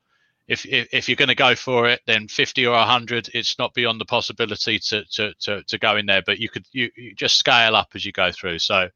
if, 0.49 0.65
if 0.67 0.89
if 0.93 1.09
you're 1.09 1.17
going 1.17 1.29
to 1.29 1.35
go 1.35 1.55
for 1.55 1.89
it, 1.89 2.01
then 2.07 2.27
50 2.27 2.67
or 2.67 2.73
100, 2.73 3.31
it's 3.35 3.59
not 3.59 3.75
beyond 3.75 4.01
the 4.01 4.07
possibility 4.07 4.79
to 4.79 5.05
to 5.13 5.35
to, 5.41 5.63
to 5.63 5.79
go 5.79 5.97
in 5.97 6.07
there. 6.07 6.23
But 6.25 6.39
you 6.39 6.49
could 6.49 6.67
you, 6.73 6.91
just 7.15 7.39
scale 7.39 7.77
up 7.77 7.91
as 7.95 8.05
you 8.05 8.13
go 8.13 8.33
through. 8.33 8.59
So 8.59 8.89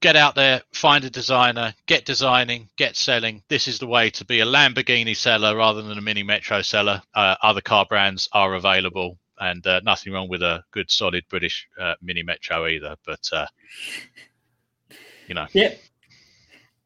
get 0.00 0.16
out 0.16 0.36
there, 0.36 0.62
find 0.72 1.04
a 1.04 1.10
designer, 1.10 1.74
get 1.86 2.04
designing, 2.04 2.68
get 2.76 2.94
selling. 2.94 3.42
This 3.48 3.66
is 3.66 3.78
the 3.78 3.86
way 3.86 4.10
to 4.10 4.24
be 4.24 4.40
a 4.40 4.46
Lamborghini 4.46 5.16
seller 5.16 5.56
rather 5.56 5.82
than 5.82 5.98
a 5.98 6.02
Mini 6.02 6.22
Metro 6.22 6.62
seller. 6.62 7.02
Uh, 7.14 7.34
other 7.42 7.60
car 7.60 7.84
brands 7.88 8.28
are 8.32 8.54
available, 8.54 9.18
and 9.40 9.66
uh, 9.66 9.80
nothing 9.82 10.12
wrong 10.12 10.28
with 10.28 10.42
a 10.42 10.62
good, 10.70 10.90
solid 10.90 11.24
British 11.28 11.66
uh, 11.80 11.94
Mini 12.00 12.22
Metro 12.22 12.66
either. 12.68 12.96
But 13.04 13.28
uh, 13.32 13.46
you 15.26 15.34
know, 15.34 15.46
Yep. 15.52 15.80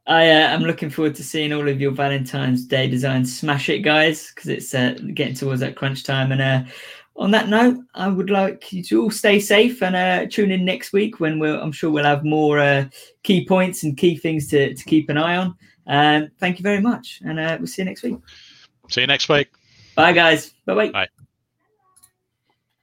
I 0.08 0.30
uh, 0.30 0.48
am 0.48 0.62
looking 0.62 0.88
forward 0.88 1.14
to 1.16 1.22
seeing 1.22 1.52
all 1.52 1.68
of 1.68 1.80
your 1.80 1.92
Valentine's 1.92 2.64
Day 2.64 2.88
designs. 2.88 3.38
Smash 3.38 3.68
it, 3.68 3.80
guys, 3.80 4.32
because 4.34 4.48
it's 4.48 4.74
uh, 4.74 4.94
getting 5.12 5.34
towards 5.34 5.60
that 5.60 5.76
crunch 5.76 6.02
time. 6.02 6.32
And 6.32 6.40
uh, 6.40 6.64
on 7.16 7.30
that 7.32 7.48
note, 7.50 7.78
I 7.94 8.08
would 8.08 8.30
like 8.30 8.72
you 8.72 8.82
to 8.84 9.02
all 9.02 9.10
stay 9.10 9.38
safe 9.38 9.82
and 9.82 9.94
uh, 9.94 10.26
tune 10.30 10.50
in 10.50 10.64
next 10.64 10.94
week 10.94 11.20
when 11.20 11.38
we'll, 11.38 11.60
I'm 11.60 11.72
sure 11.72 11.90
we'll 11.90 12.04
have 12.04 12.24
more 12.24 12.58
uh, 12.58 12.86
key 13.22 13.44
points 13.46 13.84
and 13.84 13.98
key 13.98 14.16
things 14.16 14.48
to, 14.48 14.74
to 14.74 14.84
keep 14.84 15.10
an 15.10 15.18
eye 15.18 15.36
on. 15.36 15.54
Um, 15.86 16.30
thank 16.38 16.58
you 16.58 16.62
very 16.62 16.80
much, 16.80 17.20
and 17.24 17.38
uh, 17.38 17.56
we'll 17.58 17.66
see 17.66 17.82
you 17.82 17.86
next 17.86 18.02
week. 18.02 18.16
see 18.88 19.02
you 19.02 19.06
next 19.06 19.28
week. 19.28 19.48
Bye, 19.94 20.12
guys. 20.12 20.54
Bye 20.64 20.74
bye. 20.74 20.90
Bye. 20.90 21.08